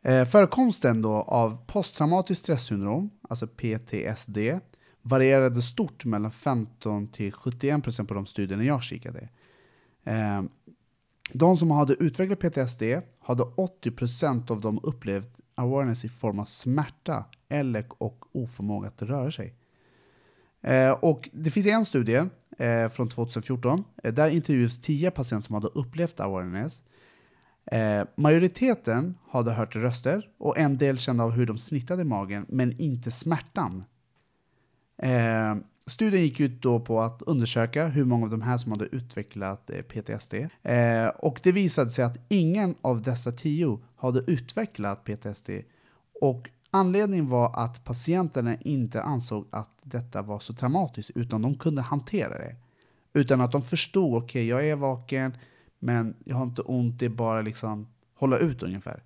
Eh, 0.01 0.25
förekomsten 0.25 1.01
då 1.01 1.11
av 1.11 1.65
posttraumatiskt 1.65 2.43
stresssyndrom, 2.43 3.09
alltså 3.29 3.47
PTSD, 3.47 4.37
varierade 5.01 5.61
stort 5.61 6.05
mellan 6.05 6.31
15 6.31 7.07
till 7.07 7.31
71% 7.31 8.07
på 8.07 8.13
de 8.13 8.25
studierna 8.25 8.63
jag 8.63 8.83
kikade. 8.83 9.29
Eh, 10.03 10.41
de 11.33 11.57
som 11.57 11.71
hade 11.71 11.93
utvecklat 11.93 12.39
PTSD 12.39 12.83
hade 13.19 13.43
80% 13.43 14.51
av 14.51 14.61
dem 14.61 14.79
upplevt 14.83 15.39
awareness 15.55 16.05
i 16.05 16.09
form 16.09 16.39
av 16.39 16.45
smärta 16.45 17.25
eller 17.49 17.85
och 17.97 18.25
oförmåga 18.31 18.87
att 18.87 19.01
röra 19.01 19.31
sig. 19.31 19.55
Eh, 20.61 20.91
och 20.91 21.29
det 21.33 21.51
finns 21.51 21.67
en 21.67 21.85
studie 21.85 22.23
eh, 22.57 22.89
från 22.89 23.09
2014. 23.09 23.83
Eh, 24.03 24.13
där 24.13 24.29
intervjuades 24.29 24.81
10 24.81 25.11
patienter 25.11 25.45
som 25.45 25.55
hade 25.55 25.67
upplevt 25.67 26.19
awareness. 26.19 26.83
Eh, 27.65 28.03
majoriteten 28.15 29.17
hade 29.29 29.51
hört 29.51 29.75
röster 29.75 30.29
och 30.37 30.57
en 30.57 30.77
del 30.77 30.97
kände 30.97 31.23
av 31.23 31.31
hur 31.31 31.45
de 31.45 31.57
snittade 31.57 32.01
i 32.01 32.05
magen, 32.05 32.45
men 32.49 32.81
inte 32.81 33.11
smärtan. 33.11 33.83
Eh, 35.01 35.55
studien 35.87 36.23
gick 36.23 36.39
ut 36.39 36.61
då 36.61 36.79
på 36.79 37.01
att 37.01 37.21
undersöka 37.21 37.87
hur 37.87 38.05
många 38.05 38.25
av 38.25 38.31
de 38.31 38.41
här 38.41 38.57
som 38.57 38.71
hade 38.71 38.85
utvecklat 38.85 39.69
eh, 39.69 39.81
PTSD. 39.81 40.33
Eh, 40.63 41.07
och 41.07 41.39
det 41.43 41.51
visade 41.51 41.89
sig 41.89 42.05
att 42.05 42.17
ingen 42.29 42.75
av 42.81 43.01
dessa 43.01 43.31
tio 43.31 43.79
hade 43.95 44.19
utvecklat 44.19 45.03
PTSD. 45.03 45.49
Och 46.21 46.49
anledningen 46.71 47.29
var 47.29 47.59
att 47.59 47.83
patienterna 47.83 48.55
inte 48.55 49.01
ansåg 49.01 49.47
att 49.49 49.69
detta 49.83 50.21
var 50.21 50.39
så 50.39 50.53
traumatiskt, 50.53 51.11
utan 51.15 51.41
de 51.41 51.55
kunde 51.55 51.81
hantera 51.81 52.37
det. 52.37 52.55
Utan 53.13 53.41
att 53.41 53.51
de 53.51 53.61
förstod, 53.61 54.23
okej, 54.23 54.47
jag 54.47 54.67
är 54.67 54.75
vaken, 54.75 55.37
men 55.79 56.15
jag 56.23 56.35
har 56.35 56.43
inte 56.43 56.61
ont, 56.61 56.99
det 56.99 57.05
är 57.05 57.09
bara 57.09 57.41
liksom 57.41 57.87
hålla 58.13 58.37
ut 58.37 58.63
ungefär. 58.63 59.03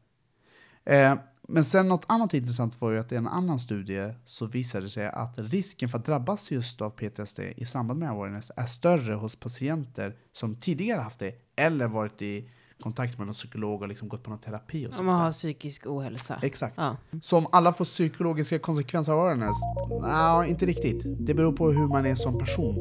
Eh, 0.85 1.15
men 1.47 1.63
sen 1.65 1.87
något 1.87 2.05
annat 2.07 2.33
intressant 2.33 2.81
var 2.81 2.91
ju 2.91 2.99
att 2.99 3.11
i 3.11 3.15
en 3.15 3.27
annan 3.27 3.59
studie 3.59 4.13
så 4.25 4.45
visade 4.45 4.85
det 4.85 4.89
sig 4.89 5.07
att 5.07 5.33
risken 5.37 5.89
för 5.89 5.97
att 5.97 6.05
drabbas 6.05 6.51
just 6.51 6.81
av 6.81 6.89
PTSD 6.89 7.39
i 7.57 7.65
samband 7.65 7.99
med 7.99 8.09
awareness 8.09 8.51
är 8.55 8.65
större 8.65 9.13
hos 9.13 9.35
patienter 9.35 10.15
som 10.33 10.55
tidigare 10.55 11.01
haft 11.01 11.19
det 11.19 11.31
eller 11.55 11.87
varit 11.87 12.21
i 12.21 12.49
kontakt 12.79 13.17
med 13.17 13.27
någon 13.27 13.33
psykolog 13.33 13.81
och 13.81 13.87
liksom 13.87 14.09
gått 14.09 14.23
på 14.23 14.29
någon 14.29 14.39
terapi 14.39 14.85
och 14.85 14.89
Om 14.89 14.95
sånt 14.95 15.05
man 15.05 15.15
där. 15.17 15.23
har 15.25 15.31
psykisk 15.31 15.85
ohälsa. 15.87 16.39
Exakt. 16.41 16.73
Ja. 16.77 16.97
Så 17.21 17.37
om 17.37 17.47
alla 17.51 17.73
får 17.73 17.85
psykologiska 17.85 18.59
konsekvenser 18.59 19.11
av 19.13 19.19
awareness? 19.19 19.57
Nej, 20.01 20.49
inte 20.49 20.65
riktigt. 20.65 21.03
Det 21.27 21.33
beror 21.33 21.53
på 21.53 21.71
hur 21.71 21.87
man 21.87 22.05
är 22.05 22.15
som 22.15 22.37
person. 22.37 22.77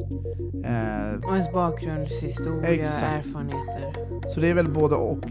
Eh, 0.65 1.13
Och 1.27 1.33
ens 1.33 1.51
bakgrundshistoria, 1.53 2.69
Exakt. 2.69 3.25
erfarenheter. 3.27 4.29
så 4.29 4.39
det 4.39 4.49
är 4.49 4.53
väl 4.53 4.69
både 4.73 4.95
och. 4.95 5.25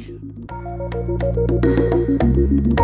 Det 2.76 2.82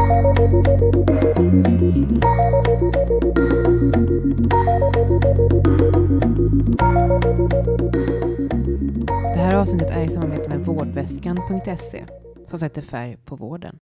här 9.39 9.55
avsnittet 9.55 9.91
är 9.91 10.03
i 10.03 10.09
samarbete 10.09 10.49
med 10.49 10.67
vårdväskan.se 10.67 12.05
som 12.47 12.59
sätter 12.59 12.83
färg 12.83 13.17
på 13.25 13.37
vården. 13.37 13.77